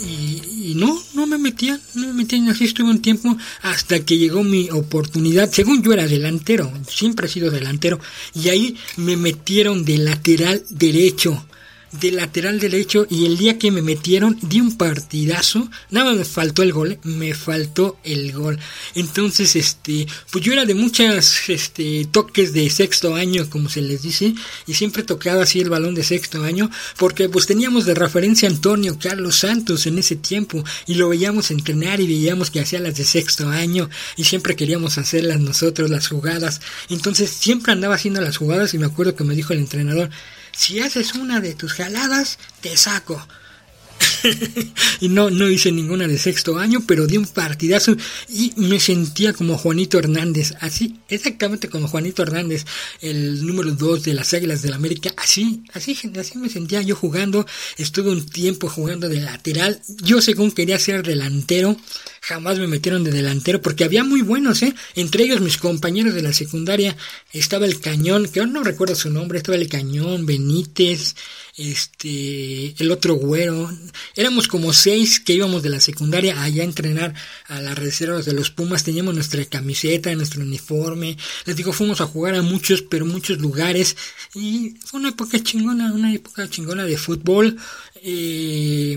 Y, 0.00 0.70
y, 0.70 0.74
no, 0.76 1.00
no 1.14 1.26
me 1.26 1.38
metían, 1.38 1.80
no 1.94 2.08
me 2.08 2.12
metían, 2.12 2.48
así 2.48 2.64
estuve 2.64 2.90
un 2.90 3.00
tiempo 3.00 3.36
hasta 3.62 4.00
que 4.00 4.18
llegó 4.18 4.42
mi 4.44 4.68
oportunidad. 4.70 5.50
Según 5.50 5.82
yo 5.82 5.92
era 5.92 6.06
delantero, 6.06 6.72
siempre 6.88 7.26
he 7.26 7.30
sido 7.30 7.50
delantero, 7.50 8.00
y 8.34 8.48
ahí 8.48 8.76
me 8.96 9.16
metieron 9.16 9.84
de 9.84 9.98
lateral 9.98 10.64
derecho 10.68 11.44
de 12.00 12.12
lateral 12.12 12.58
derecho 12.58 13.06
y 13.08 13.26
el 13.26 13.38
día 13.38 13.58
que 13.58 13.70
me 13.70 13.82
metieron 13.82 14.38
di 14.42 14.60
un 14.60 14.76
partidazo, 14.76 15.68
nada 15.90 16.10
más 16.10 16.18
me 16.18 16.24
faltó 16.24 16.62
el 16.62 16.72
gol, 16.72 16.98
me 17.02 17.34
faltó 17.34 17.98
el 18.04 18.32
gol. 18.32 18.58
Entonces, 18.94 19.56
este, 19.56 20.06
pues 20.30 20.44
yo 20.44 20.52
era 20.52 20.64
de 20.64 20.74
muchas 20.74 21.48
este 21.48 22.06
toques 22.10 22.52
de 22.52 22.68
sexto 22.70 23.14
año, 23.14 23.48
como 23.48 23.68
se 23.68 23.80
les 23.80 24.02
dice, 24.02 24.34
y 24.66 24.74
siempre 24.74 25.02
tocaba 25.02 25.42
así 25.42 25.60
el 25.60 25.70
balón 25.70 25.94
de 25.94 26.02
sexto 26.02 26.42
año, 26.42 26.70
porque 26.98 27.28
pues 27.28 27.46
teníamos 27.46 27.84
de 27.84 27.94
referencia 27.94 28.48
a 28.48 28.52
Antonio 28.52 28.98
Carlos 28.98 29.36
Santos 29.36 29.86
en 29.86 29.98
ese 29.98 30.16
tiempo 30.16 30.64
y 30.86 30.94
lo 30.94 31.08
veíamos 31.08 31.50
entrenar 31.50 32.00
y 32.00 32.06
veíamos 32.06 32.50
que 32.50 32.60
hacía 32.60 32.80
las 32.80 32.96
de 32.96 33.04
sexto 33.04 33.48
año 33.48 33.88
y 34.16 34.24
siempre 34.24 34.56
queríamos 34.56 34.98
hacerlas 34.98 35.40
nosotros 35.40 35.90
las 35.90 36.08
jugadas. 36.08 36.60
Entonces, 36.88 37.30
siempre 37.30 37.72
andaba 37.72 37.94
haciendo 37.94 38.20
las 38.20 38.36
jugadas 38.36 38.74
y 38.74 38.78
me 38.78 38.86
acuerdo 38.86 39.14
que 39.14 39.24
me 39.24 39.34
dijo 39.34 39.52
el 39.52 39.60
entrenador, 39.60 40.10
si 40.56 40.80
haces 40.80 41.14
una 41.14 41.40
de 41.40 41.54
tus 41.54 41.72
jaladas, 41.72 42.38
te 42.60 42.76
saco. 42.76 43.26
y 45.00 45.08
no, 45.08 45.30
no 45.30 45.48
hice 45.48 45.70
ninguna 45.72 46.06
de 46.06 46.18
sexto 46.18 46.58
año, 46.58 46.82
pero 46.86 47.06
di 47.06 47.16
un 47.16 47.26
partidazo 47.26 47.96
y 48.28 48.52
me 48.56 48.80
sentía 48.80 49.32
como 49.32 49.56
Juanito 49.56 49.98
Hernández, 49.98 50.54
así, 50.60 50.98
exactamente 51.08 51.68
como 51.68 51.88
Juanito 51.88 52.22
Hernández, 52.22 52.64
el 53.00 53.46
número 53.46 53.72
dos 53.72 54.02
de 54.04 54.14
las 54.14 54.32
Águilas 54.34 54.62
del 54.62 54.70
la 54.70 54.76
América, 54.76 55.12
así, 55.16 55.62
así, 55.72 55.96
así 56.18 56.38
me 56.38 56.48
sentía 56.48 56.82
yo 56.82 56.96
jugando, 56.96 57.46
estuve 57.76 58.10
un 58.10 58.26
tiempo 58.26 58.68
jugando 58.68 59.08
de 59.08 59.20
lateral, 59.20 59.80
yo 60.02 60.20
según 60.20 60.50
quería 60.50 60.78
ser 60.78 61.02
delantero, 61.02 61.76
jamás 62.26 62.58
me 62.58 62.66
metieron 62.66 63.04
de 63.04 63.10
delantero 63.10 63.60
porque 63.60 63.84
había 63.84 64.02
muy 64.02 64.22
buenos, 64.22 64.62
¿eh? 64.62 64.74
Entre 64.94 65.24
ellos 65.24 65.42
mis 65.42 65.58
compañeros 65.58 66.14
de 66.14 66.22
la 66.22 66.32
secundaria 66.32 66.96
estaba 67.32 67.66
el 67.66 67.80
Cañón, 67.80 68.28
que 68.28 68.44
no 68.46 68.64
recuerdo 68.64 68.94
su 68.94 69.10
nombre, 69.10 69.38
estaba 69.38 69.58
el 69.58 69.68
Cañón, 69.68 70.24
Benítez, 70.24 71.16
este, 71.58 72.74
el 72.82 72.90
otro 72.90 73.16
güero. 73.16 73.70
Éramos 74.16 74.48
como 74.48 74.72
seis 74.72 75.20
que 75.20 75.34
íbamos 75.34 75.62
de 75.62 75.68
la 75.68 75.80
secundaria 75.80 76.42
allá 76.42 76.62
a 76.62 76.66
entrenar 76.66 77.14
a 77.46 77.60
las 77.60 77.78
reservas 77.78 78.24
de 78.24 78.32
los 78.32 78.50
Pumas. 78.50 78.84
Teníamos 78.84 79.14
nuestra 79.14 79.44
camiseta, 79.44 80.14
nuestro 80.14 80.40
uniforme. 80.42 81.18
Les 81.44 81.56
digo, 81.56 81.74
fuimos 81.74 82.00
a 82.00 82.06
jugar 82.06 82.36
a 82.36 82.42
muchos, 82.42 82.80
pero 82.80 83.04
muchos 83.04 83.38
lugares. 83.38 83.96
Y 84.34 84.76
fue 84.82 85.00
una 85.00 85.10
época 85.10 85.42
chingona, 85.42 85.92
una 85.92 86.14
época 86.14 86.48
chingona 86.48 86.84
de 86.84 86.96
fútbol. 86.96 87.58
Eh, 88.02 88.96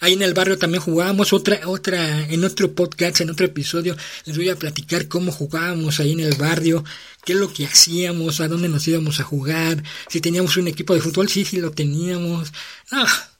Ahí 0.00 0.12
en 0.12 0.22
el 0.22 0.34
barrio 0.34 0.58
también 0.58 0.82
jugábamos 0.82 1.32
otra, 1.32 1.60
otra, 1.66 2.28
en 2.28 2.44
otro 2.44 2.65
podcast, 2.74 3.20
en 3.20 3.30
otro 3.30 3.46
episodio, 3.46 3.96
les 4.24 4.36
voy 4.36 4.48
a 4.48 4.56
platicar 4.56 5.08
cómo 5.08 5.32
jugábamos 5.32 6.00
ahí 6.00 6.12
en 6.12 6.20
el 6.20 6.34
barrio, 6.34 6.84
qué 7.24 7.32
es 7.32 7.38
lo 7.38 7.52
que 7.52 7.66
hacíamos, 7.66 8.40
a 8.40 8.48
dónde 8.48 8.68
nos 8.68 8.86
íbamos 8.88 9.20
a 9.20 9.24
jugar, 9.24 9.82
si 10.08 10.20
teníamos 10.20 10.56
un 10.56 10.68
equipo 10.68 10.94
de 10.94 11.00
fútbol, 11.00 11.28
sí, 11.28 11.44
sí 11.44 11.58
lo 11.58 11.70
teníamos. 11.70 12.52
Ah, 12.90 13.30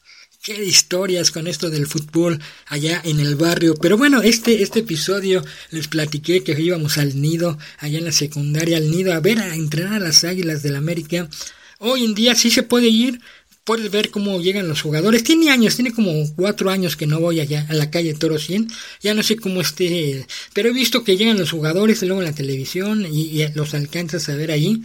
qué 0.46 0.64
historias 0.64 1.32
con 1.32 1.48
esto 1.48 1.70
del 1.70 1.88
fútbol 1.88 2.40
allá 2.66 3.00
en 3.04 3.18
el 3.18 3.34
barrio. 3.34 3.74
Pero 3.74 3.98
bueno, 3.98 4.22
este, 4.22 4.62
este 4.62 4.78
episodio 4.80 5.44
les 5.70 5.88
platiqué 5.88 6.44
que 6.44 6.60
íbamos 6.60 6.98
al 6.98 7.20
nido, 7.20 7.58
allá 7.78 7.98
en 7.98 8.04
la 8.04 8.12
secundaria, 8.12 8.76
al 8.76 8.88
nido, 8.88 9.12
a 9.12 9.18
ver, 9.18 9.40
a 9.40 9.56
entrenar 9.56 9.94
a 9.94 10.06
las 10.06 10.22
águilas 10.22 10.62
del 10.62 10.76
América. 10.76 11.28
Hoy 11.80 12.04
en 12.04 12.14
día 12.14 12.36
sí 12.36 12.52
se 12.52 12.62
puede 12.62 12.86
ir, 12.86 13.20
puedes 13.66 13.90
ver 13.90 14.10
cómo 14.10 14.40
llegan 14.40 14.68
los 14.68 14.80
jugadores. 14.80 15.24
Tiene 15.24 15.50
años, 15.50 15.74
tiene 15.74 15.92
como 15.92 16.12
cuatro 16.36 16.70
años 16.70 16.96
que 16.96 17.06
no 17.06 17.20
voy 17.20 17.40
allá 17.40 17.66
a 17.68 17.74
la 17.74 17.90
calle 17.90 18.14
Toro 18.14 18.38
100. 18.38 18.68
Ya 19.02 19.12
no 19.12 19.22
sé 19.22 19.36
cómo 19.36 19.60
esté, 19.60 20.26
pero 20.54 20.70
he 20.70 20.72
visto 20.72 21.04
que 21.04 21.16
llegan 21.16 21.36
los 21.36 21.50
jugadores 21.50 22.00
luego 22.02 22.22
en 22.22 22.28
la 22.28 22.34
televisión 22.34 23.04
y, 23.04 23.44
los 23.54 23.74
alcanzas 23.74 24.28
a 24.28 24.36
ver 24.36 24.52
ahí. 24.52 24.82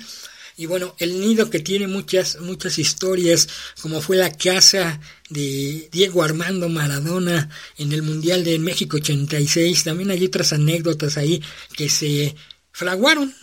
Y 0.57 0.65
bueno, 0.65 0.95
el 0.97 1.21
nido 1.21 1.49
que 1.49 1.59
tiene 1.59 1.87
muchas, 1.87 2.39
muchas 2.41 2.79
historias, 2.79 3.47
como 3.81 4.01
fue 4.01 4.17
la 4.17 4.35
casa 4.35 4.99
de 5.29 5.87
Diego 5.91 6.23
Armando 6.23 6.67
Maradona 6.67 7.49
en 7.77 7.91
el 7.93 8.01
Mundial 8.01 8.43
de 8.43 8.57
México 8.57 8.97
86. 8.97 9.83
También 9.83 10.09
hay 10.09 10.25
otras 10.25 10.53
anécdotas 10.53 11.17
ahí 11.17 11.41
que 11.75 11.87
se 11.87 12.35
fraguaron 12.71 13.33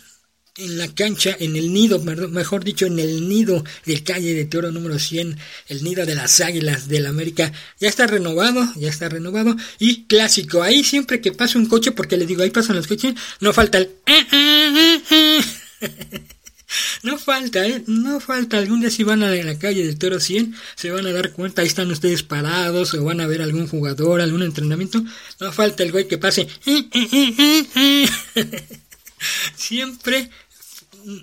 en 0.57 0.77
la 0.77 0.93
cancha, 0.93 1.35
en 1.39 1.55
el 1.55 1.73
nido, 1.73 1.99
mejor 1.99 2.63
dicho, 2.63 2.85
en 2.85 2.99
el 2.99 3.29
nido 3.29 3.63
del 3.85 4.03
calle 4.03 4.33
de 4.33 4.45
Toro 4.45 4.71
número 4.71 4.99
100, 4.99 5.37
el 5.67 5.83
nido 5.83 6.05
de 6.05 6.15
las 6.15 6.41
águilas 6.41 6.87
del 6.87 7.05
América. 7.05 7.51
Ya 7.79 7.87
está 7.87 8.07
renovado, 8.07 8.67
ya 8.75 8.89
está 8.89 9.09
renovado. 9.09 9.55
Y 9.79 10.05
clásico, 10.05 10.61
ahí 10.61 10.83
siempre 10.83 11.21
que 11.21 11.31
pasa 11.31 11.57
un 11.57 11.67
coche, 11.67 11.91
porque 11.91 12.17
le 12.17 12.25
digo, 12.25 12.43
ahí 12.43 12.49
pasan 12.49 12.75
los 12.75 12.87
coches, 12.87 13.13
no 13.39 13.53
falta 13.53 13.77
el... 13.77 13.89
No 17.01 17.17
falta, 17.17 17.65
¿eh? 17.65 17.83
No 17.87 18.19
falta. 18.19 18.57
Algún 18.57 18.81
día 18.81 18.91
si 18.91 19.03
van 19.03 19.23
a 19.23 19.31
la 19.31 19.57
calle 19.57 19.85
del 19.85 19.97
Toro 19.97 20.19
100, 20.19 20.53
se 20.75 20.91
van 20.91 21.07
a 21.07 21.11
dar 21.11 21.31
cuenta, 21.31 21.61
ahí 21.61 21.67
están 21.67 21.89
ustedes 21.89 22.23
parados 22.23 22.93
o 22.93 23.03
van 23.03 23.21
a 23.21 23.27
ver 23.27 23.41
algún 23.41 23.67
jugador, 23.67 24.21
algún 24.21 24.43
entrenamiento. 24.43 25.03
No 25.39 25.51
falta 25.51 25.83
el 25.83 25.91
güey 25.91 26.07
que 26.07 26.19
pase. 26.19 26.47
Siempre, 29.55 30.29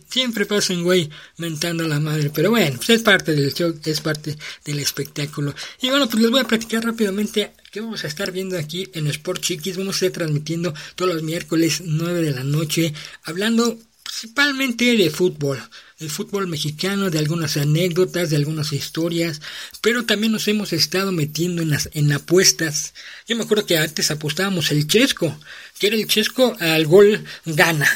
siempre 0.09 0.47
pasa 0.47 0.73
un 0.73 0.85
güey 0.85 1.11
mentando 1.39 1.85
a 1.85 1.89
la 1.89 2.01
madre. 2.01 2.31
Pero 2.31 2.51
bueno, 2.51 2.77
pues 2.77 2.91
es 2.91 3.03
parte 3.03 3.33
del 3.33 3.53
show, 3.53 3.79
es 3.85 4.01
parte 4.01 4.37
del 4.65 4.79
espectáculo. 4.79 5.55
Y 5.81 5.91
bueno, 5.91 6.09
pues 6.09 6.23
les 6.23 6.31
voy 6.31 6.41
a 6.41 6.45
platicar 6.45 6.85
rápidamente 6.85 7.53
que 7.71 7.81
vamos 7.81 8.05
a 8.05 8.07
estar 8.07 8.33
viendo 8.33 8.59
aquí 8.59 8.89
en 8.95 9.07
Sport 9.07 9.41
Chiquis. 9.41 9.77
Vamos 9.77 10.03
a 10.03 10.07
estar 10.07 10.25
transmitiendo 10.25 10.75
todos 10.95 11.15
los 11.15 11.23
miércoles 11.23 11.83
9 11.85 12.23
de 12.23 12.31
la 12.33 12.45
noche, 12.45 12.95
hablando 13.25 13.79
principalmente 14.07 14.97
de 14.97 15.11
fútbol, 15.11 15.63
del 15.99 16.11
fútbol 16.11 16.47
mexicano, 16.47 17.11
de 17.11 17.19
algunas 17.19 17.57
anécdotas, 17.57 18.31
de 18.31 18.37
algunas 18.37 18.73
historias, 18.73 19.41
pero 19.81 20.05
también 20.05 20.33
nos 20.33 20.47
hemos 20.49 20.73
estado 20.73 21.13
metiendo 21.13 21.63
en, 21.63 22.13
apuestas. 22.13 22.95
Yo 23.27 23.37
me 23.37 23.45
acuerdo 23.45 23.67
que 23.67 23.79
antes 23.79 24.11
apostábamos 24.11 24.71
el 24.71 24.87
chesco, 24.87 25.39
que 25.79 25.89
era 25.89 25.97
el 25.97 26.07
chesco 26.07 26.57
al 26.61 26.87
gol 26.87 27.25
gana. 27.45 27.89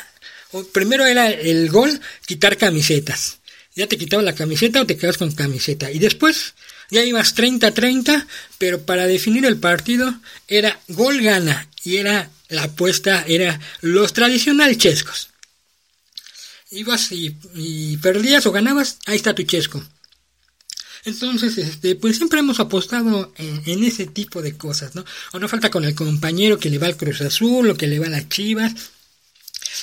Primero 0.73 1.07
era 1.07 1.31
el 1.31 1.71
gol 1.71 2.01
quitar 2.27 2.57
camisetas. 2.57 3.39
Ya 3.77 3.87
te 3.87 3.97
quitaba 3.97 4.23
la 4.23 4.35
camiseta 4.35 4.83
o 4.83 4.87
te 4.87 4.97
quedas 4.97 5.17
con 5.17 5.31
camiseta. 5.33 5.93
Y 5.93 6.01
después 6.01 6.55
ya 6.91 7.05
ibas 7.05 7.37
30-30, 7.37 8.27
pero 8.59 8.83
para 8.83 9.07
definir 9.07 9.47
el 9.47 9.59
partido 9.59 10.13
era 10.49 10.81
gol 10.89 11.23
gana. 11.23 11.69
Y 11.85 11.99
era 11.99 12.31
la 12.49 12.65
apuesta, 12.65 13.25
era 13.29 13.61
los 13.81 14.13
tradicionales 14.13 14.77
chescos 14.77 15.30
ibas 16.71 17.11
y, 17.13 17.97
perdías 17.99 18.47
o 18.47 18.53
ganabas, 18.53 18.99
ahí 19.07 19.17
está 19.17 19.35
tu 19.35 19.43
chesco. 19.43 19.83
Entonces, 21.05 21.57
este, 21.57 21.97
pues 21.97 22.17
siempre 22.17 22.41
hemos 22.41 22.61
apostado 22.61 23.33
en, 23.37 23.85
ese 23.85 24.07
tipo 24.07 24.43
de 24.43 24.57
cosas, 24.57 24.95
¿no? 24.95 25.05
O 25.33 25.39
no 25.39 25.49
falta 25.49 25.71
con 25.71 25.85
el 25.85 25.95
compañero 25.95 26.59
que 26.59 26.69
le 26.69 26.79
va 26.79 26.87
al 26.87 26.97
Cruz 26.97 27.23
Azul 27.23 27.71
o 27.71 27.77
que 27.77 27.87
le 27.87 27.99
va 27.99 28.07
a 28.07 28.11
las 28.11 28.29
Chivas, 28.29 28.75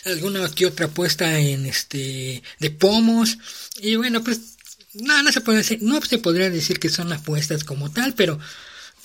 alguna 0.06 0.48
que 0.50 0.68
otra 0.68 0.86
apuesta 0.86 1.40
en 1.40 1.66
este 1.66 2.44
de 2.60 2.72
pomos 2.72 3.38
y 3.82 3.96
bueno, 3.96 4.24
pues 4.24 4.58
no, 4.94 5.24
no 5.24 5.32
se 5.32 5.42
puede 5.42 5.60
decir, 5.60 5.80
no 5.82 6.02
se 6.02 6.20
podría 6.20 6.50
decir 6.50 6.80
que 6.80 6.90
son 6.90 7.12
apuestas 7.12 7.64
como 7.64 7.92
tal, 7.92 8.14
pero 8.14 8.40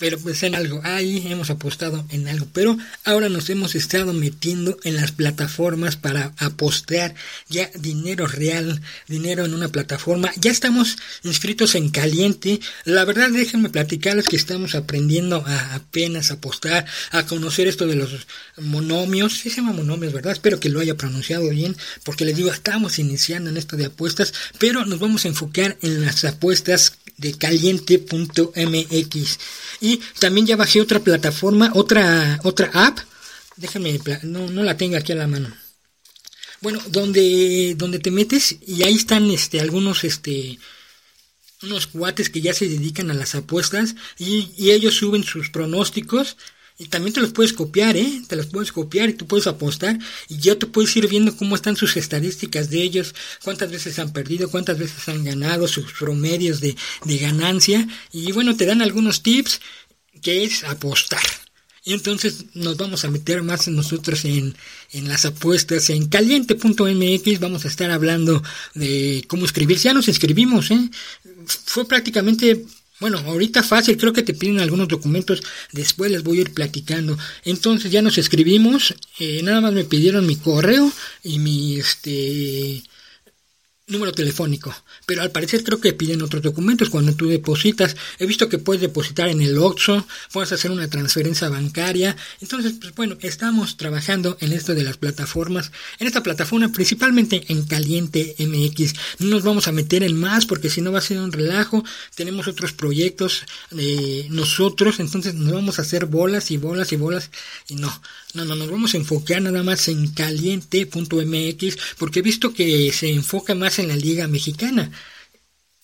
pero 0.03 0.19
pues 0.19 0.43
en 0.43 0.53
algo, 0.53 0.81
ahí 0.83 1.25
hemos 1.29 1.49
apostado 1.49 2.05
en 2.09 2.27
algo, 2.27 2.45
pero 2.51 2.77
ahora 3.05 3.29
nos 3.29 3.49
hemos 3.49 3.73
estado 3.73 4.11
metiendo 4.11 4.77
en 4.83 4.97
las 4.97 5.13
plataformas 5.13 5.95
para 5.95 6.33
apostar 6.39 7.15
ya 7.47 7.71
dinero 7.79 8.27
real, 8.27 8.81
dinero 9.07 9.45
en 9.45 9.53
una 9.53 9.69
plataforma, 9.69 10.29
ya 10.35 10.51
estamos 10.51 10.97
inscritos 11.23 11.75
en 11.75 11.89
caliente, 11.89 12.59
la 12.83 13.05
verdad 13.05 13.29
déjenme 13.29 13.69
platicarles 13.69 14.27
que 14.27 14.35
estamos 14.35 14.75
aprendiendo 14.75 15.41
a 15.47 15.75
apenas 15.75 16.31
apostar, 16.31 16.85
a 17.11 17.25
conocer 17.25 17.69
esto 17.69 17.87
de 17.87 17.95
los 17.95 18.27
monomios, 18.57 19.37
sí 19.37 19.49
se 19.49 19.61
llama 19.61 19.71
monomios, 19.71 20.11
¿verdad? 20.11 20.33
Espero 20.33 20.59
que 20.59 20.67
lo 20.67 20.81
haya 20.81 20.97
pronunciado 20.97 21.47
bien, 21.47 21.77
porque 22.03 22.25
les 22.25 22.35
digo, 22.35 22.51
estamos 22.51 22.99
iniciando 22.99 23.49
en 23.49 23.55
esto 23.55 23.77
de 23.77 23.85
apuestas, 23.85 24.33
pero 24.59 24.85
nos 24.85 24.99
vamos 24.99 25.23
a 25.23 25.29
enfocar 25.29 25.77
en 25.81 26.03
las 26.03 26.25
apuestas 26.25 26.97
de 27.17 27.33
caliente.mx. 27.33 29.39
Y 29.81 29.92
también 30.19 30.47
ya 30.47 30.55
bajé 30.55 30.81
otra 30.81 30.99
plataforma, 30.99 31.71
otra, 31.73 32.39
otra 32.43 32.69
app. 32.73 32.99
Déjame, 33.55 33.99
no, 34.23 34.49
no 34.49 34.63
la 34.63 34.77
tengo 34.77 34.97
aquí 34.97 35.11
a 35.11 35.15
la 35.15 35.27
mano. 35.27 35.53
Bueno, 36.61 36.81
donde, 36.87 37.75
donde 37.77 37.99
te 37.99 38.09
metes 38.09 38.55
y 38.65 38.83
ahí 38.83 38.93
están 38.93 39.29
este, 39.29 39.59
algunos 39.59 40.05
este, 40.05 40.57
unos 41.63 41.87
cuates 41.87 42.29
que 42.29 42.41
ya 42.41 42.53
se 42.53 42.67
dedican 42.67 43.09
a 43.11 43.13
las 43.13 43.35
apuestas 43.35 43.95
y, 44.17 44.71
ellos 44.71 44.95
suben 44.95 45.23
sus 45.23 45.49
pronósticos 45.49 46.37
y 46.77 46.85
también 46.85 47.13
te 47.13 47.21
los 47.21 47.33
puedes 47.33 47.53
copiar, 47.53 47.95
¿eh? 47.95 48.23
Te 48.27 48.35
los 48.35 48.47
puedes 48.47 48.71
copiar 48.71 49.09
y 49.09 49.13
tú 49.13 49.27
puedes 49.27 49.45
apostar 49.45 49.99
y 50.27 50.37
ya 50.37 50.57
te 50.57 50.65
puedes 50.65 50.95
ir 50.95 51.07
viendo 51.07 51.37
cómo 51.37 51.55
están 51.55 51.75
sus 51.75 51.95
estadísticas 51.97 52.69
de 52.69 52.81
ellos, 52.81 53.13
cuántas 53.43 53.69
veces 53.69 53.99
han 53.99 54.11
perdido, 54.11 54.49
cuántas 54.49 54.79
veces 54.79 55.07
han 55.07 55.23
ganado, 55.23 55.67
sus 55.67 55.91
promedios 55.93 56.61
de, 56.61 56.75
de 57.05 57.17
ganancia. 57.17 57.87
Y 58.11 58.31
bueno, 58.31 58.55
te 58.55 58.65
dan 58.65 58.81
algunos 58.81 59.21
tips 59.21 59.61
que 60.23 60.43
es 60.43 60.63
apostar. 60.63 61.21
Y 61.85 61.93
entonces 61.93 62.45
nos 62.53 62.77
vamos 62.77 63.03
a 63.03 63.11
meter 63.11 63.43
más 63.43 63.67
nosotros 63.67 64.23
en, 64.23 64.55
en 64.93 65.07
las 65.09 65.25
apuestas. 65.25 65.89
En 65.89 66.07
caliente.mx 66.07 67.39
vamos 67.41 67.65
a 67.65 67.67
estar 67.67 67.91
hablando 67.91 68.41
de 68.73 69.25
cómo 69.27 69.45
escribir. 69.45 69.77
Ya 69.77 69.93
nos 69.93 70.07
escribimos, 70.07 70.71
¿eh? 70.71 70.89
Fue 71.45 71.85
prácticamente 71.85 72.65
bueno, 72.99 73.17
ahorita 73.17 73.63
fácil, 73.63 73.97
creo 73.97 74.13
que 74.13 74.23
te 74.23 74.33
piden 74.33 74.61
algunos 74.61 74.87
documentos, 74.87 75.43
después 75.73 76.09
les 76.09 76.23
voy 76.23 76.37
a 76.37 76.41
ir 76.41 76.53
platicando. 76.53 77.17
Entonces 77.43 77.91
ya 77.91 78.01
nos 78.01 78.17
escribimos, 78.17 78.95
eh, 79.19 79.41
nada 79.43 79.59
más 79.59 79.73
me 79.73 79.83
pidieron 79.83 80.25
mi 80.25 80.37
correo 80.37 80.89
y 81.21 81.39
mi 81.39 81.75
este 81.79 82.81
número 83.93 84.11
telefónico. 84.11 84.75
Pero 85.05 85.21
al 85.21 85.31
parecer 85.31 85.63
creo 85.63 85.79
que 85.79 85.93
piden 85.93 86.21
otros 86.21 86.43
documentos 86.43 86.89
cuando 86.89 87.15
tú 87.15 87.27
depositas. 87.27 87.95
He 88.19 88.25
visto 88.25 88.49
que 88.49 88.57
puedes 88.57 88.81
depositar 88.81 89.29
en 89.29 89.41
el 89.41 89.57
OXXO, 89.57 90.05
puedes 90.31 90.51
hacer 90.51 90.71
una 90.71 90.89
transferencia 90.89 91.47
bancaria. 91.47 92.17
Entonces, 92.41 92.73
pues 92.81 92.93
bueno, 92.95 93.17
estamos 93.21 93.77
trabajando 93.77 94.37
en 94.41 94.51
esto 94.51 94.75
de 94.75 94.83
las 94.83 94.97
plataformas. 94.97 95.71
En 95.99 96.07
esta 96.07 96.23
plataforma, 96.23 96.71
principalmente 96.71 97.45
en 97.47 97.63
Caliente 97.65 98.35
MX. 98.39 98.93
No 99.19 99.29
nos 99.29 99.43
vamos 99.43 99.67
a 99.67 99.71
meter 99.71 100.03
en 100.03 100.19
más 100.19 100.45
porque 100.45 100.69
si 100.69 100.81
no 100.81 100.91
va 100.91 100.99
a 100.99 101.01
ser 101.01 101.19
un 101.19 101.31
relajo. 101.31 101.83
Tenemos 102.15 102.47
otros 102.47 102.73
proyectos 102.73 103.43
de 103.71 104.27
nosotros, 104.29 104.99
entonces 104.99 105.35
nos 105.35 105.53
vamos 105.53 105.79
a 105.79 105.83
hacer 105.83 106.05
bolas 106.05 106.51
y 106.51 106.57
bolas 106.57 106.91
y 106.91 106.95
bolas. 106.97 107.29
Y 107.69 107.75
no, 107.75 108.01
no, 108.33 108.45
no, 108.45 108.55
nos 108.55 108.69
vamos 108.69 108.93
a 108.93 108.97
enfocar 108.97 109.41
nada 109.41 109.63
más 109.63 109.87
en 109.87 110.07
caliente.mx 110.07 111.77
porque 111.97 112.19
he 112.19 112.21
visto 112.21 112.53
que 112.53 112.91
se 112.91 113.11
enfoca 113.11 113.55
más 113.55 113.79
en 113.79 113.82
la 113.87 113.95
liga 113.95 114.27
mexicana. 114.27 114.91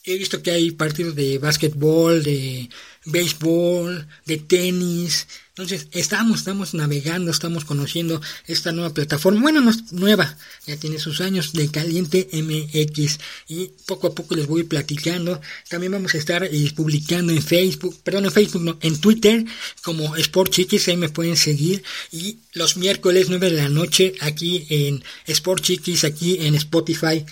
He 0.04 0.18
visto 0.18 0.42
que 0.42 0.52
hay 0.52 0.72
partidos 0.72 1.16
de 1.16 1.38
básquetbol, 1.40 2.24
de 2.24 2.70
béisbol, 3.06 4.08
de 4.26 4.38
tenis. 4.38 5.28
Entonces, 5.50 5.88
estamos, 5.92 6.40
estamos 6.40 6.74
navegando, 6.74 7.32
estamos 7.32 7.66
conociendo 7.66 8.22
esta 8.48 8.72
nueva 8.72 8.94
plataforma. 8.94 9.42
Bueno, 9.42 9.60
no 9.60 9.72
es 9.72 9.92
nueva, 9.92 10.38
ya 10.66 10.78
tiene 10.78 11.00
sus 11.00 11.20
años 11.20 11.52
de 11.52 11.70
Caliente 11.70 12.30
MX. 12.32 13.20
Y 13.50 13.72
poco 13.86 14.08
a 14.08 14.16
poco 14.16 14.36
les 14.36 14.48
voy 14.48 14.64
platicando. 14.64 15.42
También 15.68 15.92
vamos 15.92 16.16
a 16.16 16.18
estar 16.18 16.46
eh, 16.46 16.72
publicando 16.74 17.34
en 17.34 17.42
Facebook, 17.42 18.00
perdón, 18.02 18.26
en 18.26 18.32
Facebook, 18.32 18.64
no, 18.64 18.78
en 18.82 19.02
Twitter, 19.02 19.44
como 19.82 20.16
Sport 20.16 20.54
Chiquis, 20.54 20.88
ahí 20.88 20.96
me 20.96 21.10
pueden 21.10 21.36
seguir. 21.36 21.84
Y 22.12 22.38
los 22.54 22.78
miércoles 22.78 23.28
9 23.28 23.50
de 23.50 23.58
la 23.58 23.70
noche, 23.70 24.14
aquí 24.22 24.66
en 24.70 25.04
Sport 25.28 25.62
Chiquis, 25.62 26.06
aquí 26.06 26.38
en 26.40 26.56
Spotify. 26.56 27.26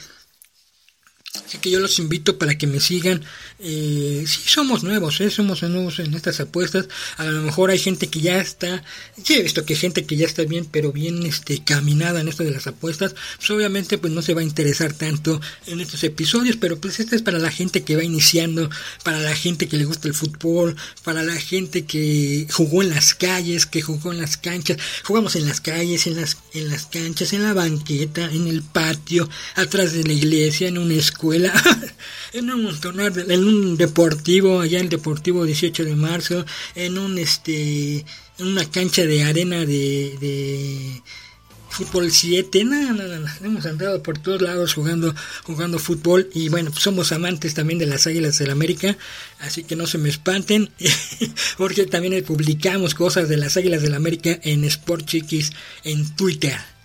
Así 1.45 1.57
que 1.57 1.69
yo 1.69 1.79
los 1.79 1.99
invito 1.99 2.37
para 2.37 2.57
que 2.57 2.67
me 2.67 2.79
sigan. 2.79 3.23
Eh, 3.59 4.23
sí, 4.27 4.41
somos 4.45 4.83
nuevos, 4.83 5.19
¿eh? 5.21 5.29
somos 5.29 5.63
nuevos 5.63 5.99
en 5.99 6.13
estas 6.13 6.39
apuestas. 6.39 6.87
A 7.17 7.25
lo 7.25 7.41
mejor 7.41 7.69
hay 7.69 7.79
gente 7.79 8.07
que 8.07 8.21
ya 8.21 8.39
está, 8.39 8.83
sí 9.23 9.35
he 9.35 9.43
visto 9.43 9.65
que 9.65 9.73
hay 9.73 9.79
gente 9.79 10.05
que 10.05 10.15
ya 10.15 10.25
está 10.25 10.43
bien, 10.43 10.65
pero 10.65 10.91
bien 10.91 11.25
este, 11.25 11.63
caminada 11.63 12.21
en 12.21 12.27
esto 12.27 12.43
de 12.43 12.51
las 12.51 12.67
apuestas. 12.67 13.15
Pues 13.37 13.49
obviamente 13.51 13.97
pues 13.97 14.13
no 14.13 14.21
se 14.21 14.33
va 14.33 14.41
a 14.41 14.43
interesar 14.43 14.93
tanto 14.93 15.41
en 15.65 15.79
estos 15.81 16.03
episodios, 16.03 16.57
pero 16.57 16.79
pues 16.79 16.99
este 16.99 17.15
es 17.15 17.21
para 17.21 17.39
la 17.39 17.51
gente 17.51 17.83
que 17.83 17.95
va 17.95 18.03
iniciando, 18.03 18.69
para 19.03 19.19
la 19.19 19.35
gente 19.35 19.67
que 19.67 19.77
le 19.77 19.85
gusta 19.85 20.07
el 20.07 20.13
fútbol, 20.13 20.75
para 21.03 21.23
la 21.23 21.35
gente 21.35 21.85
que 21.85 22.47
jugó 22.51 22.83
en 22.83 22.89
las 22.89 23.13
calles, 23.13 23.65
que 23.65 23.81
jugó 23.81 24.11
en 24.11 24.21
las 24.21 24.37
canchas. 24.37 24.77
Jugamos 25.03 25.35
en 25.35 25.47
las 25.47 25.61
calles, 25.61 26.07
en 26.07 26.15
las, 26.15 26.37
en 26.53 26.69
las 26.69 26.85
canchas, 26.85 27.33
en 27.33 27.43
la 27.43 27.53
banqueta, 27.53 28.25
en 28.31 28.47
el 28.47 28.61
patio, 28.61 29.29
atrás 29.55 29.93
de 29.93 30.03
la 30.03 30.13
iglesia, 30.13 30.67
en 30.67 30.77
una 30.77 30.93
escuela 30.93 31.26
en 32.33 32.51
un 32.51 32.79
en 33.29 33.43
un 33.45 33.77
deportivo, 33.77 34.61
allá 34.61 34.79
en 34.79 34.89
Deportivo 34.89 35.45
18 35.45 35.85
de 35.85 35.95
marzo, 35.95 36.45
en 36.75 36.97
un 36.97 37.17
este 37.17 38.05
en 38.39 38.47
una 38.47 38.69
cancha 38.69 39.03
de 39.03 39.23
arena 39.23 39.65
de, 39.65 40.17
de 40.19 41.01
fútbol 41.69 42.11
7, 42.11 42.63
no, 42.63 42.93
no, 42.93 43.03
no, 43.03 43.27
hemos 43.43 43.65
andado 43.65 44.01
por 44.01 44.17
todos 44.17 44.41
lados 44.41 44.73
jugando, 44.73 45.13
jugando 45.43 45.79
fútbol 45.79 46.29
y 46.33 46.49
bueno, 46.49 46.71
pues 46.71 46.83
somos 46.83 47.11
amantes 47.11 47.53
también 47.53 47.79
de 47.79 47.85
las 47.85 48.07
Águilas 48.07 48.37
del 48.39 48.51
América, 48.51 48.97
así 49.39 49.63
que 49.63 49.75
no 49.75 49.85
se 49.85 49.97
me 49.97 50.09
espanten, 50.09 50.71
porque 51.57 51.85
también 51.85 52.23
publicamos 52.23 52.95
cosas 52.95 53.29
de 53.29 53.37
las 53.37 53.57
Águilas 53.57 53.81
del 53.81 53.93
América 53.93 54.39
en 54.43 54.63
Sport 54.63 55.05
Chiquis 55.05 55.51
en 55.83 56.15
Twitter. 56.15 56.76